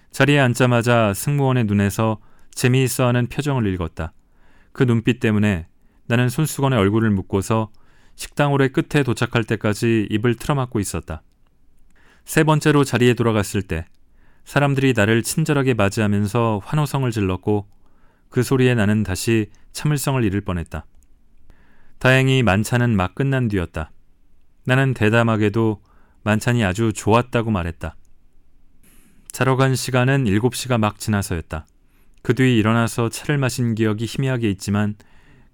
[0.10, 2.18] 자리에 앉자마자 승무원의 눈에서
[2.54, 4.14] 재미있어 하는 표정을 읽었다.
[4.72, 5.68] 그 눈빛 때문에
[6.06, 7.72] 나는 손수건에 얼굴을 묶고서
[8.16, 11.24] 식당 오래 끝에 도착할 때까지 입을 틀어막고 있었다.
[12.26, 13.86] 세 번째로 자리에 돌아갔을 때
[14.46, 17.68] 사람들이 나를 친절하게 맞이하면서 환호성을 질렀고
[18.30, 20.86] 그 소리에 나는 다시 참을성을 잃을 뻔했다.
[22.00, 23.92] 다행히 만찬은 막 끝난 뒤였다.
[24.66, 25.82] 나는 대담하게도
[26.24, 27.96] 만찬이 아주 좋았다고 말했다.
[29.32, 31.66] 자러 간 시간은 7시가 막 지나서였다.
[32.22, 34.96] 그 뒤 일어나서 차를 마신 기억이 희미하게 있지만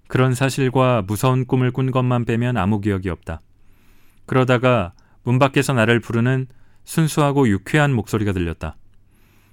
[0.06, 3.40] 그런 사실과 무서운 꿈을 꾼 것만 빼면 아무 기억이 없다.
[4.26, 6.46] 그러다가 문 밖에서 나를 부르는
[6.84, 8.76] 순수하고 유쾌한 목소리가 들렸다.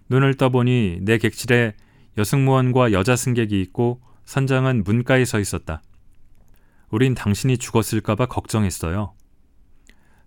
[0.09, 1.73] 눈을 떠보니 내 객실에
[2.17, 5.81] 여승무원과 여자 승객이 있고 선장은 문가에 서 있었다.
[6.89, 9.13] 우린 당신이 죽었을까봐 걱정했어요.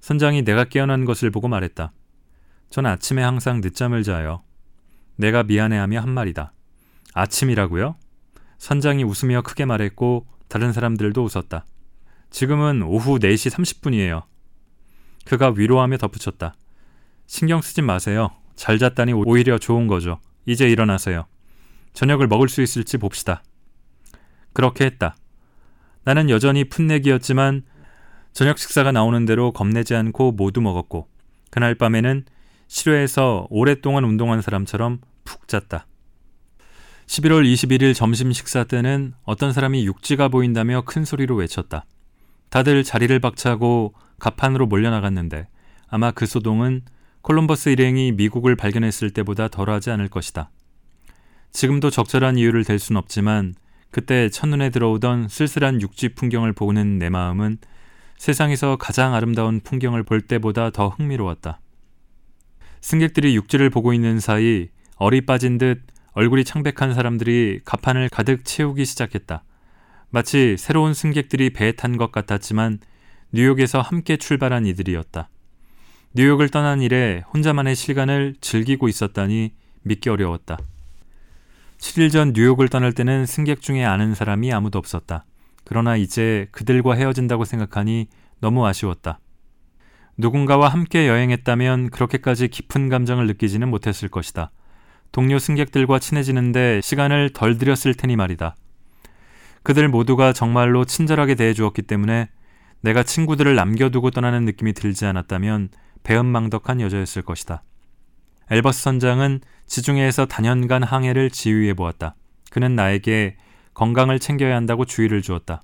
[0.01, 1.92] 선장이 내가 깨어난 것을 보고 말했다.
[2.70, 4.42] 전 아침에 항상 늦잠을 자요.
[5.16, 6.53] 내가 미안해하며 한 말이다.
[7.18, 7.96] 아침이라고요?
[8.59, 11.64] 선장이 웃으며 크게 말했고 다른 사람들도 웃었다.
[12.31, 14.22] 지금은 오후 4시 30분이에요.
[15.24, 16.54] 그가 위로하며 덧붙였다.
[17.26, 18.31] 신경 쓰지 마세요.
[18.54, 20.20] 잘 잤다니 오히려 좋은 거죠.
[20.46, 21.26] 이제 일어나세요.
[21.92, 23.42] 저녁을 먹을 수 있을지 봅시다.
[24.52, 25.16] 그렇게 했다.
[26.04, 27.64] 나는 여전히 풋내기였지만
[28.33, 31.09] 저녁 식사가 나오는 대로 겁내지 않고 모두 먹었고
[31.50, 32.24] 그날 밤에는
[32.68, 35.87] 실외에서 오랫동안 운동한 사람처럼 푹 잤다.
[37.09, 41.87] 11월 21일 점심 식사 때는 어떤 사람이 육지가 보인다며 큰 소리로 외쳤다.
[42.51, 45.49] 다들 자리를 박차고 갑판으로 몰려나갔는데
[45.88, 46.83] 아마 그 소동은
[47.23, 50.51] 콜럼버스 일행이 미국을 발견했을 때보다 덜하지 않을 것이다.
[51.51, 53.55] 지금도 적절한 이유를 댈 순 없지만
[53.90, 57.57] 그때 첫눈에 들어오던 쓸쓸한 육지 풍경을 보는 내 마음은
[58.18, 61.59] 세상에서 가장 아름다운 풍경을 볼 때보다 더 흥미로웠다.
[62.83, 65.81] 승객들이 육지를 보고 있는 사이 얼이 빠진 듯
[66.18, 69.44] 얼굴이 창백한 사람들이 가판을 가득 채우기 시작했다.
[70.11, 72.81] 마치 새로운 승객들이 배에 탄 것 같았지만
[73.31, 75.28] 뉴욕에서 함께 출발한 이들이었다.
[76.14, 79.52] 뉴욕을 떠난 이래 혼자만의 시간을 즐기고 있었다니
[79.83, 80.59] 믿기 어려웠다.
[81.78, 85.24] 7일 전 뉴욕을 떠날 때는 승객 중에 아는 사람이 아무도 없었다.
[85.62, 88.09] 그러나 이제 그들과 헤어진다고 생각하니
[88.40, 89.20] 너무 아쉬웠다.
[90.16, 94.50] 누군가와 함께 여행했다면 그렇게까지 깊은 감정을 느끼지는 못했을 것이다.
[95.12, 98.57] 동료 승객들과 친해지는데 시간을 덜 들였을 테니 말이다.
[99.62, 102.29] 그들 모두가 정말로 친절하게 대해주었기 때문에
[102.81, 105.71] 내가 친구들을 남겨두고 떠나는 느낌이 들지 않았다면
[106.05, 107.62] 배은망덕한 여자였을 것이다.
[108.51, 112.14] 엘버스 선장은 지중해에서 단연간 항해를 지휘해 보았다.
[112.51, 113.37] 그는 나에게
[113.75, 115.62] 건강을 챙겨야 한다고 주의를 주었다.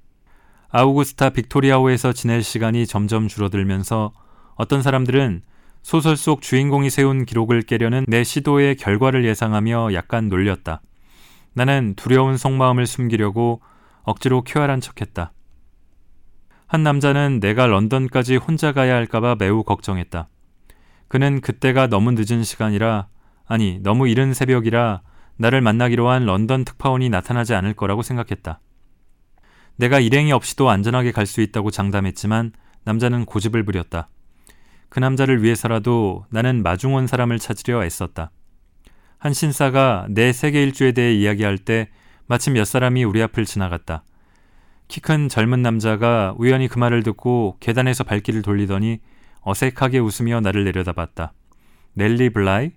[0.69, 4.13] 아우구스타 빅토리아호에서 지낼 시간이 점점 줄어들면서
[4.57, 5.43] 어떤 사람들은
[5.85, 10.81] 소설 속 주인공이 세운 기록을 깨려는 내 시도의 결과를 예상하며 약간 놀렸다.
[11.53, 13.61] 나는 두려운 속마음을 숨기려고
[14.03, 15.35] 억지로 쾌활한 척했다.
[16.67, 20.29] 한 남자는 내가 런던까지 혼자 가야 할까봐 매우 걱정했다.
[21.09, 23.09] 그는 그때가 너무 늦은 시간이라,
[23.45, 25.03] 아니, 너무 이른 새벽이라
[25.37, 28.59] 나를 만나기로 한 런던 특파원이 나타나지 않을 거라고 생각했다.
[29.77, 32.53] 내가 일행이 없이도 안전하게 갈 수 있다고 장담했지만
[32.85, 34.09] 남자는 고집을 부렸다.
[34.89, 38.31] 그 남자를 위해서라도 나는 마중 온 사람을 찾으려 애썼다.
[39.19, 41.89] 한 신사가 내 세계 일주에 대해 이야기할 때
[42.27, 44.05] 마침 몇 사람이 우리 앞을 지나갔다.
[44.89, 49.01] 키 큰 젊은 남자가 우연히 그 말을 듣고 계단에서 발길을 돌리더니
[49.41, 51.33] 어색하게 웃으며 나를 내려다봤다.
[51.95, 52.73] 넬리 블라이?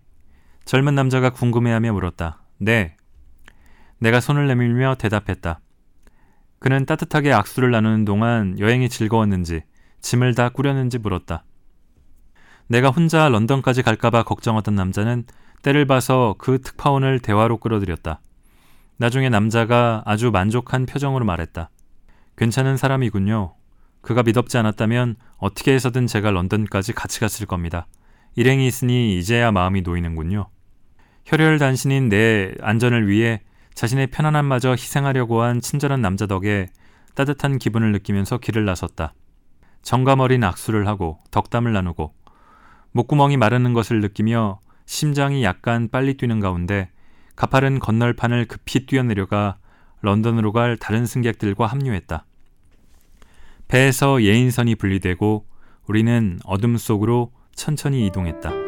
[0.65, 2.41] 젊은 남자가 궁금해하며 물었다.
[2.57, 2.95] 네.
[3.99, 5.59] 내가 손을 내밀며 대답했다.
[6.59, 9.63] 그는 따뜻하게 악수를 나누는 동안 여행이 즐거웠는지,
[10.01, 11.43] 짐을 다 꾸렸는지 물었다.
[12.67, 15.25] 내가 혼자 런던까지 갈까봐 걱정하던 남자는
[15.61, 18.21] 때를 봐서 그 특파원을 대화로 끌어들였다.
[18.97, 21.69] 나중에 남자가 아주 만족한 표정으로 말했다.
[22.35, 23.53] 괜찮은 사람이군요.
[24.01, 27.87] 그가 믿었지 않았다면 어떻게 해서든 제가 런던까지 같이 갔을 겁니다.
[28.35, 30.49] 일행이 있으니 이제야 마음이 놓이는군요.
[31.25, 33.41] 혈혈단신인 내 안전을 위해
[33.73, 36.67] 자신의 편안함마저 희생하려고 한 친절한 남자 덕에
[37.15, 39.13] 따뜻한 기분을 느끼면서 길을 나섰다.
[39.81, 42.13] 정감 어린 악수를 하고 덕담을 나누고
[42.97, 46.89] 목구멍이 마르는 것을 느끼며 심장이 약간 빨리 뛰는 가운데
[47.35, 49.57] 가파른 건널판을 급히 뛰어내려가
[50.01, 52.25] 런던으로 갈 다른 승객들과 합류했다.
[53.67, 55.45] 배에서 예인선이 분리되고
[55.85, 58.66] 우리는 어둠 속으로 천천히 이동했다.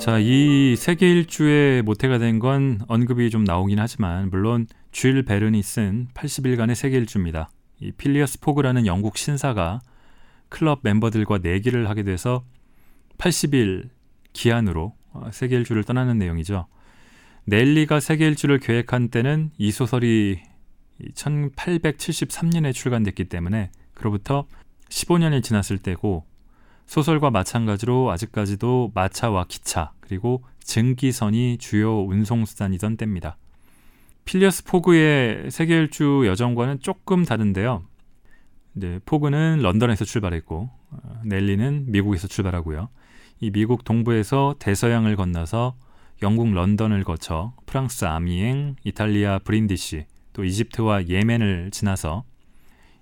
[0.00, 6.08] 자, 이 세계 일주의 모태가 된 건 언급이 좀 나오긴 하지만 물론 쥘 베른이 쓴
[6.14, 7.50] 80일간의 세계 일주입니다.
[7.80, 9.80] 이 필리어스 포그라는 영국 신사가
[10.48, 12.44] 클럽 멤버들과 내기를 하게 돼서
[13.18, 13.90] 80일
[14.32, 16.66] 기한으로 어, 세계 일주를 떠나는 내용이죠.
[17.44, 20.40] 넬리가 세계 일주를 계획한 때는 이 소설이
[21.14, 24.46] 1873년에 출간됐기 때문에 그로부터
[24.88, 26.24] 15년이 지났을 때고
[26.90, 33.36] 소설과 마찬가지로 아직까지도 마차와 기차 그리고 증기선이 주요 운송수단이던 때입니다.
[34.24, 37.84] 필리어스 포그의 세계 일주 여정과는 조금 다른데요.
[38.74, 42.88] 이제 포그는 런던에서 출발했고 어, 넬리는 미국에서 출발하고요.
[43.38, 45.76] 이 미국 동부에서 대서양을 건너서
[46.22, 52.24] 영국 런던을 거쳐 프랑스 아미엥, 이탈리아 브린디시, 또 이집트와 예멘을 지나서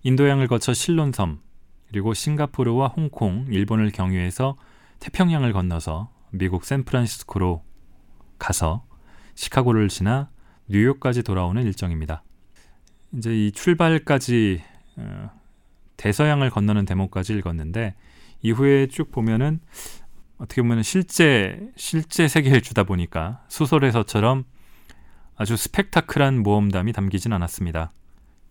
[0.03, 1.41] 인도양을 거쳐 실론섬,
[1.89, 4.57] 그리고 싱가포르와 홍콩, 일본을 경유해서
[5.01, 7.65] 태평양을 건너서 미국 샌프란시스코로
[8.39, 8.85] 가서
[9.35, 10.31] 시카고를 지나
[10.69, 12.23] 뉴욕까지 돌아오는 일정입니다.
[13.13, 14.63] 이제 이 출발까지
[14.97, 15.31] 어,
[15.97, 17.95] 대서양을 건너는 대목까지 읽었는데
[18.43, 19.61] 이후에 쭉 보면은
[20.37, 24.45] 어떻게 보면 실제 실제 세계를 주다 보니까 소설에서처럼
[25.37, 27.93] 아주 스펙타클한 모험담이 담기진 않았습니다.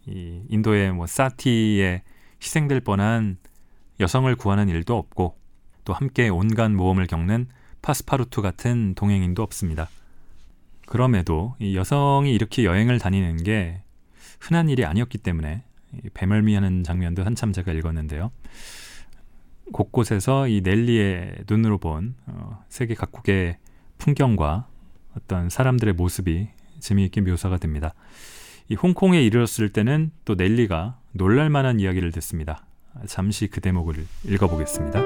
[0.08, 2.02] 이 인도의 뭐 사티에
[2.42, 3.38] 희생될 뻔한
[4.00, 5.38] 여성을 구하는 일도 없고
[5.86, 7.48] 또 함께 온갖 모험을 겪는
[7.82, 9.90] 파스파루투 같은 동행인도 없습니다.
[10.86, 13.82] 그럼에도 이 여성이 이렇게 여행을 다니는 게
[14.40, 15.64] 흔한 일이 아니었기 때문에
[16.14, 18.32] 배멀미하는 장면도 한참 제가 읽었는데요.
[19.72, 23.58] 곳곳에서 이 넬리의 눈으로 본 어, 세계 각국의
[23.98, 24.68] 풍경과
[25.16, 26.48] 어떤 사람들의 모습이
[26.80, 27.94] 재미있게 묘사가 됩니다.
[28.70, 32.66] 이 홍콩에 이르렀을 때는 또 넬리가 놀랄만한 이야기를 듣습니다.
[33.08, 35.02] 잠시 그 대목을 읽어보겠습니다.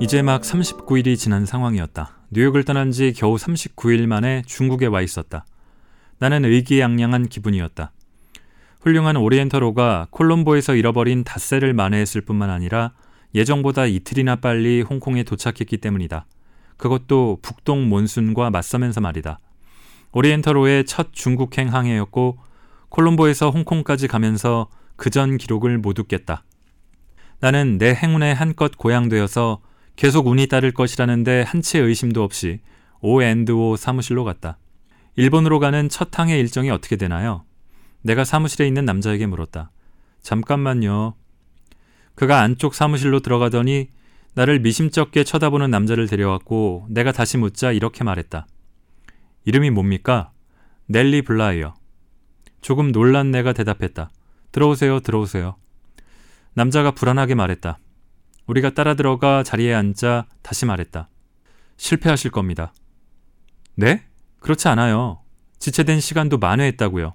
[0.00, 2.18] 이제 막 39일이 지난 상황이었다.
[2.30, 5.44] 뉴욕을 떠난 지 겨우 39일 만에 중국에 와 있었다.
[6.18, 7.92] 나는 의기양양한 기분이었다.
[8.80, 12.92] 훌륭한 오리엔터로가 콜롬보에서 잃어버린 닷새를 만회했을 뿐만 아니라
[13.34, 16.26] 예정보다 이틀이나 빨리 홍콩에 도착했기 때문이다.
[16.76, 19.38] 그것도 북동 몬순과 맞서면서 말이다.
[20.12, 22.38] 오리엔터로의 첫 중국행 항해였고
[22.90, 26.44] 콜롬보에서 홍콩까지 가면서 그전 기록을 못 웃겠다.
[27.40, 29.60] 나는 내 행운에 한껏 고양되어서
[29.96, 32.60] 계속 운이 따를 것이라는데 한치의 의심도 없이
[33.00, 34.58] O&O 사무실로 갔다.
[35.16, 37.44] 일본으로 가는 첫 항해 일정이 어떻게 되나요?
[38.02, 39.70] 내가 사무실에 있는 남자에게 물었다.
[40.22, 41.14] 잠깐만요.
[42.14, 43.88] 그가 안쪽 사무실로 들어가더니
[44.34, 48.46] 나를 미심쩍게 쳐다보는 남자를 데려왔고 내가 다시 묻자 이렇게 말했다.
[49.44, 50.30] 이름이 뭡니까?
[50.86, 51.74] 넬리 블라이어.
[52.60, 54.10] 조금 놀란 내가 대답했다.
[54.52, 55.56] 들어오세요, 들어오세요.
[56.54, 57.78] 남자가 불안하게 말했다.
[58.46, 61.08] 우리가 따라 들어가 자리에 앉자 다시 말했다.
[61.76, 62.72] 실패하실 겁니다.
[63.74, 64.04] 네?
[64.40, 65.20] 그렇지 않아요.
[65.58, 67.14] 지체된 시간도 만회했다고요.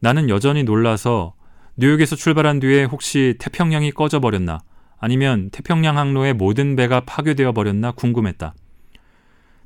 [0.00, 1.34] 나는 여전히 놀라서
[1.80, 4.60] 뉴욕에서 출발한 뒤에 혹시 태평양이 꺼져버렸나
[4.98, 8.54] 아니면 태평양 항로의 모든 배가 파괴되어 버렸나 궁금했다.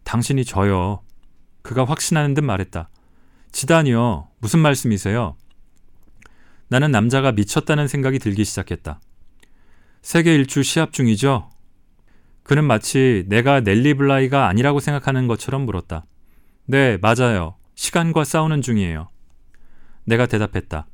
[0.05, 1.03] 당신이 저요.
[1.63, 2.89] 그가 확신하는 듯 말했다.
[3.51, 4.29] 지단이요.
[4.39, 5.35] 무슨 말씀이세요?
[6.69, 9.01] 나는 남자가 미쳤다는 생각이 들기 시작했다.
[10.01, 11.51] 세계 일주 시합 중이죠?
[12.45, 16.07] 그는 마치 내가 넬리 블라이가 아니라고 생각하는 것처럼 물었다.
[16.67, 17.57] 네, 맞아요.
[17.75, 19.09] 시간과 싸우는 중이에요.
[20.05, 20.87] 내가 대답했다.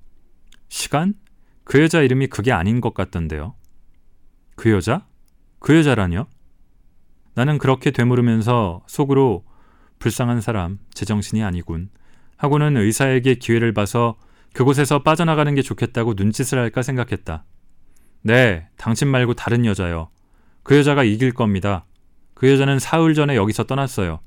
[0.71, 1.15] 시간?
[1.65, 3.55] 그 여자 이름이 그게 아닌 것 같던데요.
[4.57, 5.07] 그 여자?
[5.59, 6.27] 그 여자라뇨?
[7.35, 9.45] 나는 그렇게 되물으면서 속으로
[9.99, 11.91] 불쌍한 사람, 제정신이 아니군.
[12.37, 14.17] 하고는 의사에게 기회를 봐서
[14.55, 17.45] 그곳에서 빠져나가는 게 좋겠다고 눈짓을 할까 생각했다.
[18.23, 20.09] 네, 당신 말고 다른 여자요.
[20.63, 21.85] 그 여자가 이길 겁니다.
[22.35, 24.21] 그 여자는 사흘 전에 여기서 떠났어요.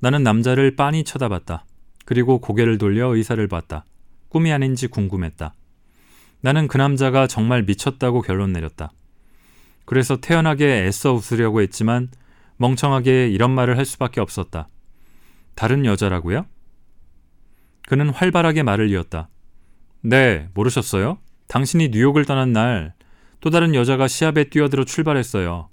[0.00, 1.64] 나는 남자를 빤히 쳐다봤다.
[2.04, 3.84] 그리고 고개를 돌려 의사를 봤다.
[4.28, 5.54] 꿈이 아닌지 궁금했다.
[6.40, 8.92] 나는 그 남자가 정말 미쳤다고 결론 내렸다.
[9.84, 12.10] 그래서 태연하게 애써 웃으려고 했지만
[12.58, 14.68] 멍청하게 이런 말을 할 수밖에 없었다.
[15.54, 16.46] 다른 여자라고요?
[17.88, 19.28] 그는 활발하게 말을 이었다.
[20.02, 21.18] 네, 모르셨어요?
[21.48, 22.98] 당신이 뉴욕을 떠난 날
[23.40, 25.68] 또 다른 여자가 시합에 뛰어들어 출발했어요.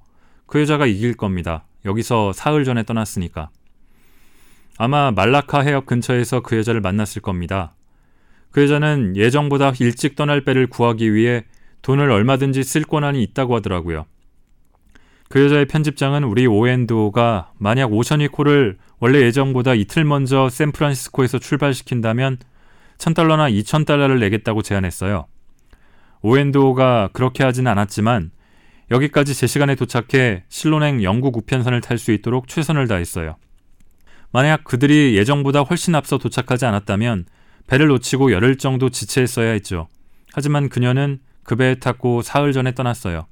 [0.45, 1.65] 그 여자가 이길 겁니다.
[1.83, 3.49] 여기서 사흘 전에 떠났으니까.
[4.77, 7.73] 아마 말라카 해협 근처에서 그 여자를 만났을 겁니다.
[8.55, 11.43] 그 여자는 예정보다 일찍 떠날 배를 구하기 위해
[11.81, 14.05] 돈을 얼마든지 쓸 권한이 있다고 하더라고요.
[15.27, 22.37] 그 여자의 편집장은 우리 오엔도가 만약 오션이코를 원래 예정보다 이틀 먼저 샌프란시스코에서 출발시킨다면
[22.97, 25.27] 1000달러나 2000달러를 내겠다고 제안했어요.
[26.21, 28.31] 오엔도가 그렇게 하진 않았지만
[28.89, 33.35] 여기까지 제 시간에 도착해 실론행 영국 우편선을 탈 수 있도록 최선을 다했어요.
[34.31, 37.25] 만약 그들이 예정보다 훨씬 앞서 도착하지 않았다면
[37.67, 39.87] 배를 놓치고 열흘 정도 지체했어야 했죠.
[40.33, 43.27] 하지만 그녀는 그 배에 탔고 사흘 전에 떠났어요.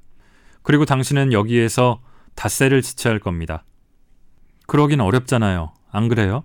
[0.62, 2.00] 그리고 당신은 여기에서
[2.34, 3.64] 닷새를 지체할 겁니다.
[4.66, 5.72] 그러긴 어렵잖아요.
[5.90, 6.44] 안 그래요?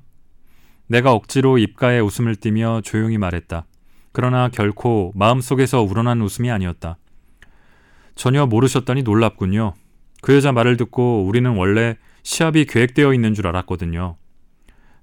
[0.87, 3.65] 내가 억지로 입가에 웃음을 띠며 조용히 말했다.
[4.11, 6.97] 그러나 결코 마음속에서 우러난 웃음이 아니었다.
[8.15, 9.73] 전혀 모르셨다니 놀랍군요.
[10.21, 14.17] 그 여자 말을 듣고 우리는 원래 시합이 계획되어 있는 줄 알았거든요.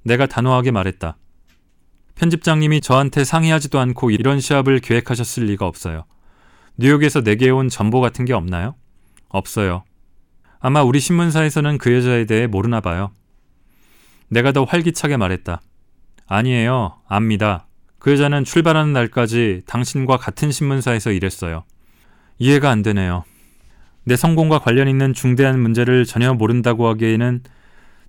[0.03, 1.17] 내가 단호하게 말했다.
[2.17, 6.05] 편집장님이 저한테 상의하지도 않고 이런 시합을 계획하셨을 리가 없어요.
[6.79, 8.75] 뉴욕에서 내게 온 전보 같은 게 없나요?
[9.29, 9.85] 없어요.
[10.59, 13.13] 아마 우리 신문사에서는 그 여자에 대해 모르나 봐요.
[14.29, 15.61] 내가 더 활기차게 말했다.
[16.27, 16.97] 아니에요.
[17.07, 17.67] 압니다.
[17.99, 21.65] 그 여자는 출발하는 날까지 당신과 같은 신문사에서 일했어요.
[22.39, 23.25] 이해가 안 되네요.
[24.05, 27.43] 내 성공과 관련 있는 중대한 문제를 전혀 모른다고 하기에는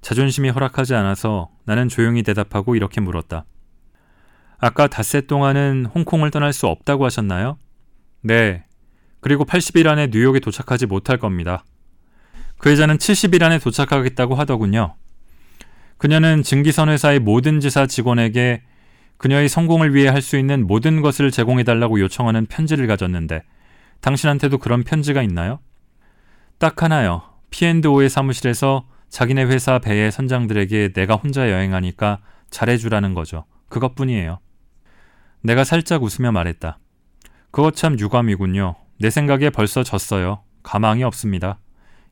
[0.02, 3.46] 자존심이 허락하지 않아서 나는 조용히 대답하고 이렇게 물었다.
[4.60, 7.58] 아까 닷새 동안은 홍콩을 떠날 수 없다고 하셨나요?
[8.22, 8.64] 네.
[9.20, 11.64] 그리고 80일 안에 뉴욕에 도착하지 못할 겁니다.
[12.58, 14.96] 그 여자는 70일 안에 도착하겠다고 하더군요.
[15.98, 18.64] 그녀는 증기선 회사의 모든 지사 직원에게
[19.18, 23.44] 그녀의 성공을 위해 할 수 있는 모든 것을 제공해달라고 요청하는 편지를 가졌는데
[24.02, 25.60] 당신한테도 그런 편지가 있나요?
[26.60, 27.24] 딱 하나요.
[27.50, 32.20] P&O의 사무실에서 자기네 회사 배의 선장들에게 내가 혼자 여행하니까
[32.52, 33.46] 잘해주라는 거죠.
[33.70, 34.40] 그것뿐이에요.
[35.48, 36.78] 내가 살짝 웃으며 말했다.
[37.52, 38.76] 그것 참 유감이군요.
[39.00, 40.44] 내 생각에 벌써 졌어요.
[40.62, 41.60] 가망이 없습니다.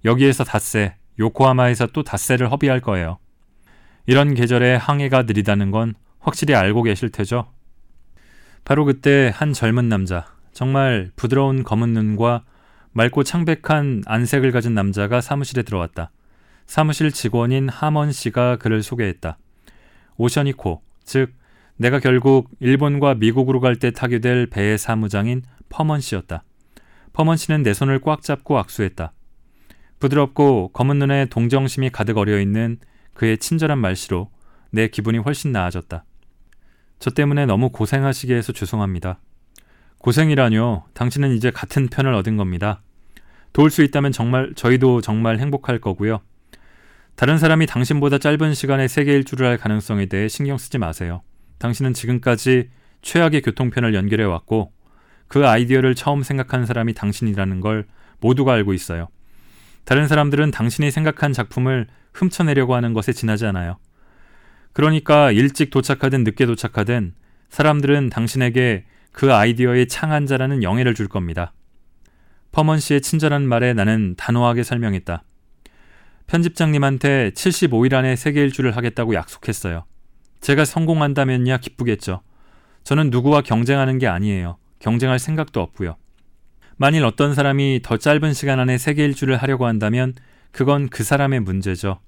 [0.05, 3.17] 여기에서 닷새, 요코하마에서 또 닷새를 허비할 거예요.
[4.05, 7.51] 이런 계절에 항해가 느리다는 건 확실히 알고 계실 테죠?
[8.63, 12.45] 바로 그때 한 젊은 남자, 정말 부드러운 검은 눈과
[12.93, 16.09] 맑고 창백한 안색을 가진 남자가 사무실에 들어왔다.
[16.67, 19.37] 사무실 직원인 하먼 씨가 그를 소개했다.
[20.15, 21.33] 오셔닉호, 즉
[21.77, 26.43] 내가 결국 일본과 미국으로 갈 때 타게 될 배의 사무장인 퍼먼 씨였다.
[27.13, 29.13] 퍼먼 씨는 내 손을 꽉 잡고 악수했다.
[29.99, 32.77] 부드럽고 검은 눈에 동정심이 가득 어려 있는
[33.13, 34.29] 그의 친절한 말씨로
[34.71, 36.03] 내 기분이 훨씬 나아졌다.
[36.99, 39.19] 저 때문에 너무 고생하시게 해서 죄송합니다.
[39.99, 40.85] 고생이라뇨.
[40.93, 42.81] 당신은 이제 같은 편을 얻은 겁니다.
[43.53, 46.21] 도울 수 있다면 정말 저희도 정말 행복할 거고요.
[47.15, 51.21] 다른 사람이 당신보다 짧은 시간에 세계 일주를 할 가능성에 대해 신경 쓰지 마세요.
[51.57, 52.69] 당신은 지금까지
[53.01, 54.71] 최악의 교통편을 연결해 왔고
[55.27, 57.85] 그 아이디어를 처음 생각한 사람이 당신이라는 걸
[58.19, 59.07] 모두가 알고 있어요.
[59.83, 63.77] 다른 사람들은 당신이 생각한 작품을 훔쳐내려고 하는 것에 지나지 않아요.
[64.73, 67.13] 그러니까 일찍 도착하든 늦게 도착하든
[67.49, 71.53] 사람들은 당신에게 그 아이디어의 창안자라는 영예를 줄 겁니다.
[72.51, 75.23] 퍼먼 씨의 친절한 말에 나는 단호하게 설명했다.
[76.27, 79.85] 편집장님한테 75일 안에 세계 일주를 하겠다고 약속했어요.
[80.45, 82.21] 제가 성공한다면야 기쁘겠죠.
[82.83, 84.57] 저는 누구와 경쟁하는 게 아니에요.
[84.77, 85.95] 경쟁할 생각도 없고요.
[86.77, 90.13] 만일 어떤 사람이 더 짧은 시간 안에 세계 일주를 하려고 한다면
[90.51, 91.99] 그건 그 사람의 문제죠.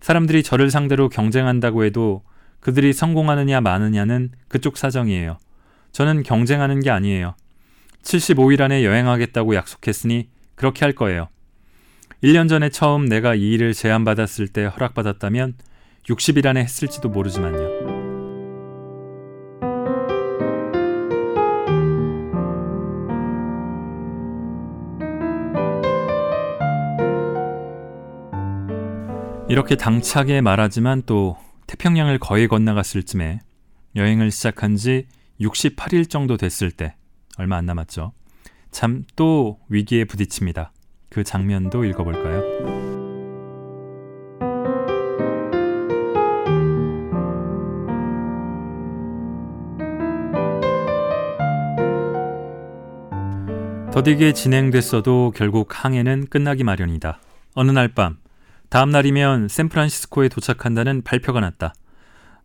[0.00, 2.22] 사람들이 저를 상대로 경쟁한다고 해도
[2.60, 5.36] 그들이 성공하느냐 마느냐는 그쪽 사정이에요.
[5.92, 7.34] 저는 경쟁하는 게 아니에요.
[8.02, 11.28] 75일 안에 여행하겠다고 약속했으니 그렇게 할 거예요.
[12.24, 15.67] 1년 전에 처음 내가 이 일을 제안받았을 때 허락받았다면
[16.08, 17.98] 60일 안에 했을지도 모르지만요.
[29.48, 31.36] 이렇게 당차게 말하지만 또
[31.66, 33.40] 태평양을 거의 건너갔을 쯤에
[33.96, 35.06] 여행을 시작한 지
[35.40, 36.94] 68일 정도 됐을 때
[37.38, 38.12] 얼마 안 남았죠.
[38.70, 40.72] 참 또 위기에 부딪힙니다.
[41.08, 42.77] 그 장면도 읽어볼까요?
[53.98, 57.18] 더디게 진행됐어도 결국 항해는 끝나기 마련이다.
[57.54, 58.18] 어느 날 밤,
[58.68, 61.74] 다음 날이면 샌프란시스코에 도착한다는 발표가 났다.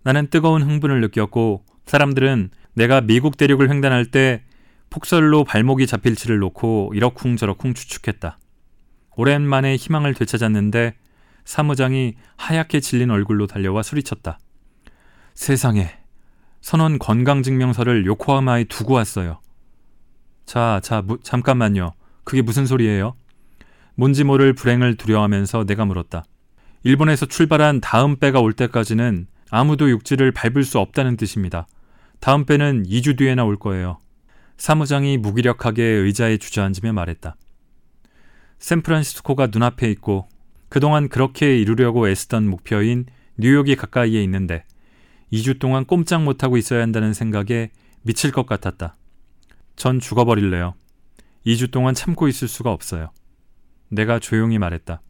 [0.02, 4.42] 나는 뜨거운 흥분을 느꼈고 사람들은 내가 미국 대륙을 횡단할 때
[4.90, 8.40] 폭설로 발목이 잡힐지를 놓고 이러쿵저러쿵 추측했다.
[9.16, 10.96] 오랜만에 희망을 되찾았는데
[11.46, 14.40] 사무장이 하얗게 질린 얼굴로 달려와 소리쳤다.
[15.36, 15.92] 세상에
[16.62, 19.40] 선원 건강증명서를 요코하마에 두고 왔어요.
[20.46, 21.94] 자, 자, 무, 잠깐만요.
[22.24, 23.16] 그게 무슨 소리예요?
[23.96, 26.24] 뭔지 모를 불행을 두려워하면서 내가 물었다.
[26.84, 31.68] 일본에서 출발한 다음 배가 올 때까지는 아무도 육지를 밟을 수 없다는 뜻입니다.
[32.20, 34.00] 다음 배는 2주 뒤에나 올 거예요.
[34.58, 37.36] 사무장이 무기력하게 의자에 주저앉으며 말했다.
[38.60, 40.28] 샌프란시스코가 눈앞에 있고
[40.70, 43.06] 그동안 그렇게 이루려고 애쓰던 목표인
[43.38, 44.64] 뉴욕이 가까이에 있는데
[45.32, 47.72] 2주 동안 꼼짝 못하고 있어야 한다는 생각에
[48.04, 48.96] 미칠 것 같았다.
[49.76, 50.76] 전 죽어버릴래요.
[51.46, 53.12] 2주 동안 참고 있을 수가 없어요.
[53.90, 55.02] 내가 조용히 말했다.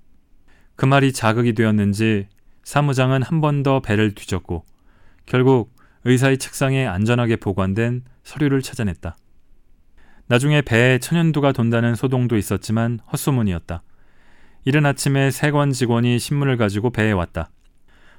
[0.75, 2.27] 그 말이 자극이 되었는지
[2.63, 4.65] 사무장은 한 번 더 배를 뒤졌고
[5.25, 5.73] 결국
[6.05, 9.15] 의사의 책상에 안전하게 보관된 서류를 찾아냈다.
[10.27, 13.83] 나중에 배에 천연두가 돈다는 소동도 있었지만 헛소문이었다.
[14.65, 17.49] 이른 아침에 세관 직원이 신문을 가지고 배에 왔다.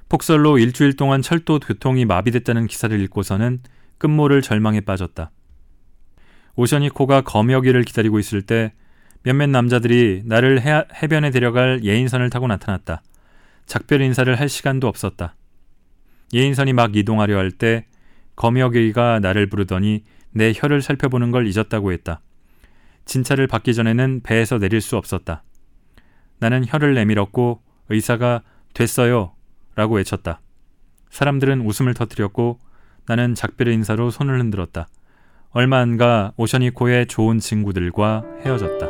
[0.09, 3.61] 폭설로 일주일 동안 철도 교통이 마비됐다는 기사를 읽고서는
[3.97, 5.31] 끝모를 절망에 빠졌다.
[6.55, 8.73] 오션이코가 검역이를 기다리고 있을 때
[9.23, 13.01] 몇몇 남자들이 나를 해, 해변에 데려갈 예인선을 타고 나타났다.
[13.65, 15.35] 작별 인사를 할 시간도 없었다.
[16.33, 17.85] 예인선이 막 이동하려 할 때
[18.35, 22.21] 검역의가 나를 부르더니 내 혀를 살펴보는 걸 잊었다고 했다.
[23.05, 25.43] 진찰을 받기 전에는 배에서 내릴 수 없었다.
[26.39, 28.41] 나는 혀를 내밀었고 의사가
[28.73, 29.33] 됐어요
[29.75, 30.41] 라고 외쳤다.
[31.09, 32.59] 사람들은 웃음을 터뜨렸고
[33.07, 34.87] 나는 작별 인사로 손을 흔들었다.
[35.57, 38.87] 얼마 안 가 오셔니코의 좋은 친구들과 헤어졌다.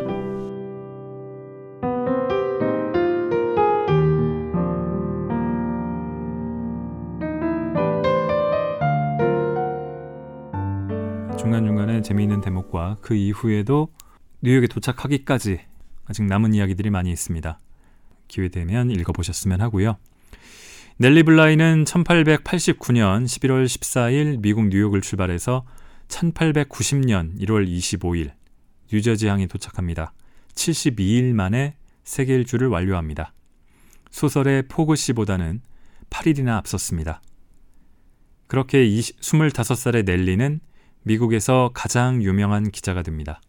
[11.38, 13.89] 중간중간에 재미있는 대목과 그 이후에도
[14.41, 15.59] 뉴욕에 도착하기까지
[16.07, 17.59] 아직 남은 이야기들이 많이 있습니다.
[18.28, 19.97] 기회 되면 읽어보셨으면 하고요.
[20.97, 25.63] 넬리 블라이는 1889년 11월 14일 미국 뉴욕을 출발해서
[26.07, 28.31] 1890년 1월 25일
[28.91, 30.13] 뉴저지항에 도착합니다.
[30.53, 33.33] 72일 만에 세계 일주를 완료합니다.
[34.11, 35.61] 소설의 포그 씨보다는
[36.09, 37.21] 8일이나 앞섰습니다.
[38.47, 40.59] 그렇게 20, 25살의 넬리는
[41.03, 43.41] 미국에서 가장 유명한 기자가 됩니다.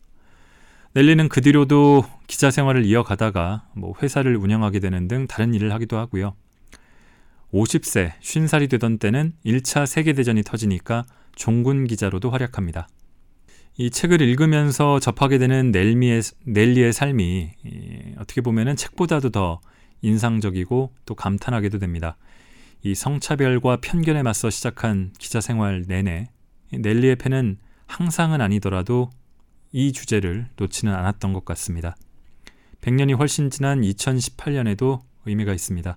[0.95, 6.35] 넬리는 그 뒤로도 기자 생활을 이어가다가 뭐 회사를 운영하게 되는 등 다른 일을 하기도 하고요.
[7.53, 11.05] 50세, 50살이 되던 때는 1차 세계대전이 터지니까
[11.37, 12.89] 종군 기자로도 활약합니다.
[13.79, 17.51] 이 책을 읽으면서 접하게 되는 넬미의, 넬리의 삶이
[18.19, 19.61] 어떻게 보면 책보다도 더
[20.03, 22.17] 인상적이고 또 감탄하게도 됩니다.
[22.83, 26.29] 이 성차별과 편견에 맞서 시작한 기자 생활 내내
[26.73, 29.11] 넬리의 펜은 항상은 아니더라도
[29.73, 31.97] 이 주제를 놓지는 않았던 것 같습니다.
[32.81, 35.97] 100년이 훨씬 지난 2018년에도 의미가 있습니다.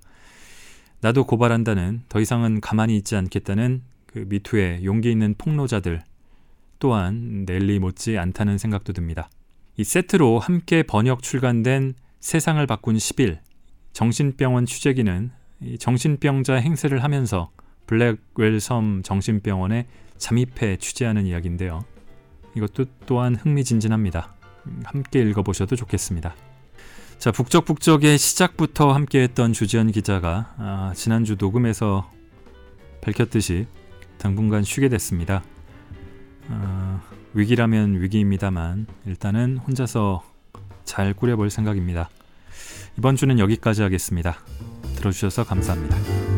[1.02, 6.02] 나도 고발한다는 더 이상은 가만히 있지 않겠다는 그 미투의 용기 있는 폭로자들
[6.80, 9.30] 또한 넬리 못지 않다는 생각도 듭니다.
[9.78, 13.38] 이 세트로 함께 번역 출간된 세상을 바꾼 10일
[13.94, 15.30] 정신병원 취재기는
[15.78, 17.52] 정신병자 행세를 하면서
[17.86, 19.86] 블랙웰 섬 정신병원에
[20.18, 21.86] 잠입해 취재하는 이야기인데요.
[22.56, 24.34] 이것도 또한 흥미진진합니다.
[24.86, 26.36] 함께 읽어보셔도 좋겠습니다.
[27.20, 32.10] 자, 북적북적의 시작부터 함께했던 주지현 기자가 아, 지난주 녹음에서
[33.02, 33.68] 밝혔듯이
[34.20, 35.44] 당분간 쉬게 됐습니다.
[36.50, 37.02] 아,
[37.34, 40.24] 위기라면 위기입니다만 일단은 혼자서
[40.84, 42.10] 잘 꾸려볼 생각입니다.
[42.98, 44.38] 이번 주는 여기까지 하겠습니다.
[44.96, 46.29] 들어주셔서 감사합니다.